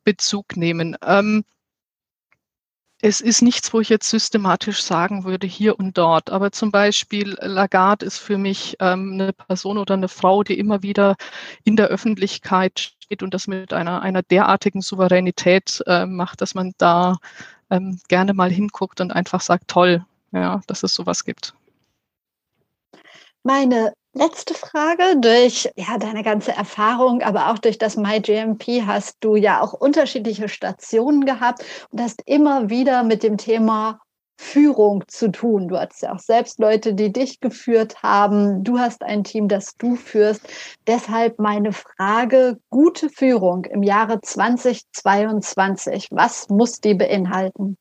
[0.05, 0.95] Bezug nehmen.
[1.05, 1.43] Ähm,
[3.05, 6.29] es ist nichts, wo ich jetzt systematisch sagen würde, hier und dort.
[6.29, 10.83] Aber zum Beispiel Lagarde ist für mich ähm, eine Person oder eine Frau, die immer
[10.83, 11.17] wieder
[11.65, 16.71] in der Öffentlichkeit steht und das mit einer, einer derartigen Souveränität äh, macht, dass man
[16.77, 17.17] da
[17.69, 21.53] ähm, gerne mal hinguckt und einfach sagt, toll, ja, dass es sowas gibt.
[23.43, 25.19] Meine Letzte Frage.
[25.19, 30.49] Durch ja, deine ganze Erfahrung, aber auch durch das MyGMP hast du ja auch unterschiedliche
[30.49, 33.99] Stationen gehabt und hast immer wieder mit dem Thema
[34.37, 35.67] Führung zu tun.
[35.67, 38.63] Du hattest ja auch selbst Leute, die dich geführt haben.
[38.63, 40.47] Du hast ein Team, das du führst.
[40.85, 46.09] Deshalb meine Frage, gute Führung im Jahre 2022.
[46.11, 47.77] Was muss die beinhalten?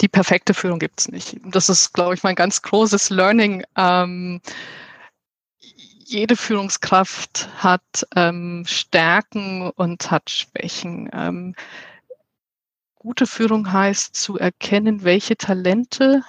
[0.00, 1.38] Die perfekte Führung gibt es nicht.
[1.44, 3.64] Das ist, glaube ich, mein ganz großes Learning.
[3.76, 4.40] Ähm,
[6.04, 11.10] jede Führungskraft hat ähm, Stärken und hat Schwächen.
[11.12, 11.54] Ähm,
[12.94, 16.22] gute Führung heißt zu erkennen, welche Talente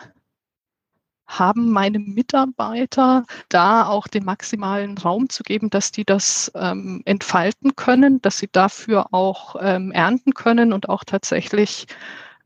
[1.28, 7.76] haben meine Mitarbeiter, da auch den maximalen Raum zu geben, dass die das ähm, entfalten
[7.76, 11.86] können, dass sie dafür auch ähm, ernten können und auch tatsächlich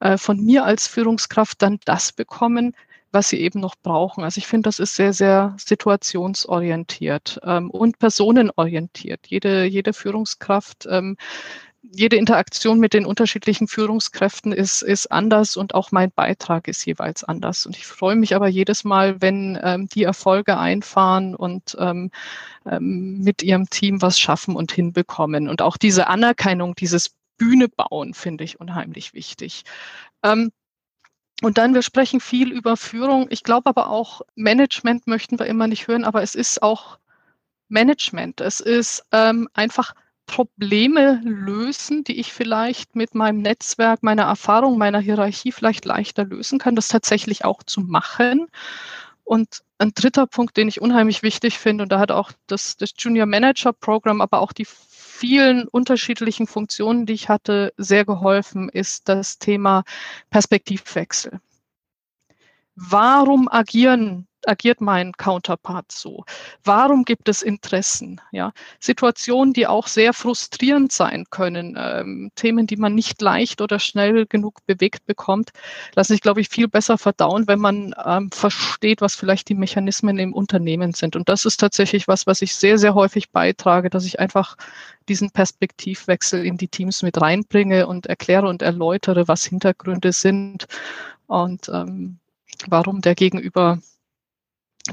[0.01, 2.75] äh, von mir als Führungskraft dann das bekommen,
[3.11, 4.23] was sie eben noch brauchen.
[4.23, 9.27] Also ich finde, das ist sehr, sehr situationsorientiert ähm, und personenorientiert.
[9.27, 11.17] Jede, jede Führungskraft, ähm,
[11.93, 17.23] jede Interaktion mit den unterschiedlichen Führungskräften ist, ist anders und auch mein Beitrag ist jeweils
[17.23, 17.65] anders.
[17.65, 22.11] Und ich freue mich aber jedes Mal, wenn ähm, die Erfolge einfahren und ähm,
[22.65, 25.49] ähm, mit ihrem Team was schaffen und hinbekommen.
[25.49, 27.11] Und auch diese Anerkennung, dieses
[27.41, 29.63] Bühne bauen, finde ich unheimlich wichtig.
[30.21, 30.51] Ähm,
[31.41, 33.25] und dann, wir sprechen viel über Führung.
[33.31, 36.99] Ich glaube aber auch, Management möchten wir immer nicht hören, aber es ist auch
[37.67, 38.41] Management.
[38.41, 39.95] Es ist ähm, einfach
[40.27, 46.59] Probleme lösen, die ich vielleicht mit meinem Netzwerk, meiner Erfahrung, meiner Hierarchie vielleicht leichter lösen
[46.59, 48.45] kann, das tatsächlich auch zu machen.
[49.23, 52.91] Und ein dritter Punkt, den ich unheimlich wichtig finde, und da hat auch das, das
[52.95, 54.67] Junior Manager Programm, aber auch die
[55.21, 59.83] vielen unterschiedlichen Funktionen, die ich hatte, sehr geholfen, ist das Thema
[60.31, 61.39] Perspektivwechsel.
[62.73, 66.25] Warum agieren agiert mein Counterpart so?
[66.63, 68.21] Warum gibt es Interessen?
[68.31, 73.79] Ja, Situationen, die auch sehr frustrierend sein können, ähm, Themen, die man nicht leicht oder
[73.79, 75.51] schnell genug bewegt bekommt,
[75.95, 80.17] lassen sich, glaube ich, viel besser verdauen, wenn man ähm, versteht, was vielleicht die Mechanismen
[80.19, 81.15] im Unternehmen sind.
[81.15, 84.57] Und das ist tatsächlich was, was ich sehr, sehr häufig beitrage, dass ich einfach
[85.07, 90.67] diesen Perspektivwechsel in die Teams mit reinbringe und erkläre und erläutere, was Hintergründe sind
[91.27, 92.19] und ähm,
[92.67, 93.79] warum der Gegenüber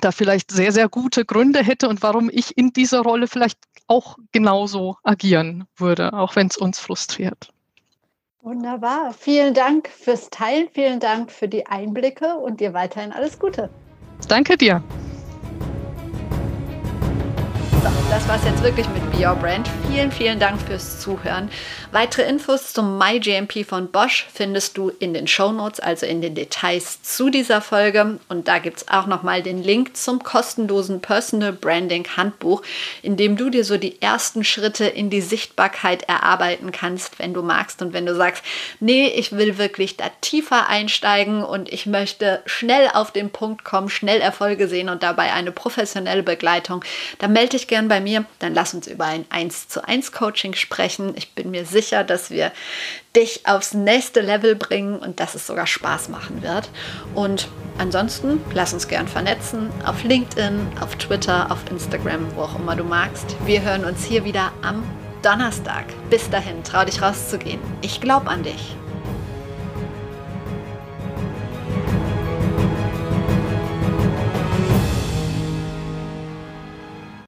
[0.00, 4.18] da vielleicht sehr, sehr gute Gründe hätte und warum ich in dieser Rolle vielleicht auch
[4.32, 7.50] genauso agieren würde, auch wenn es uns frustriert.
[8.42, 9.12] Wunderbar.
[9.12, 13.68] Vielen Dank fürs Teilen, vielen Dank für die Einblicke und dir weiterhin alles Gute.
[14.28, 14.82] Danke dir.
[18.10, 19.68] Das war es jetzt wirklich mit Be Your Brand.
[19.90, 21.50] Vielen, vielen Dank fürs Zuhören.
[21.92, 26.34] Weitere Infos zum MyGMP von Bosch findest du in den Show Notes, also in den
[26.34, 28.18] Details zu dieser Folge.
[28.28, 32.62] Und da gibt es auch nochmal den Link zum kostenlosen Personal Branding Handbuch,
[33.02, 37.42] in dem du dir so die ersten Schritte in die Sichtbarkeit erarbeiten kannst, wenn du
[37.42, 38.42] magst und wenn du sagst,
[38.80, 43.90] nee, ich will wirklich da tiefer einsteigen und ich möchte schnell auf den Punkt kommen,
[43.90, 46.84] schnell Erfolge sehen und dabei eine professionelle Begleitung.
[47.18, 50.54] Dann melde dich gern bei mir, dann lass uns über ein 1 zu 1 Coaching
[50.54, 51.14] sprechen.
[51.16, 52.52] Ich bin mir sicher, dass wir
[53.16, 56.70] dich aufs nächste Level bringen und dass es sogar Spaß machen wird.
[57.14, 62.76] Und ansonsten lass uns gern vernetzen auf LinkedIn, auf Twitter, auf Instagram, wo auch immer
[62.76, 63.34] du magst.
[63.44, 64.84] Wir hören uns hier wieder am
[65.22, 65.86] Donnerstag.
[66.08, 67.60] Bis dahin, trau dich rauszugehen.
[67.82, 68.76] Ich glaube an dich.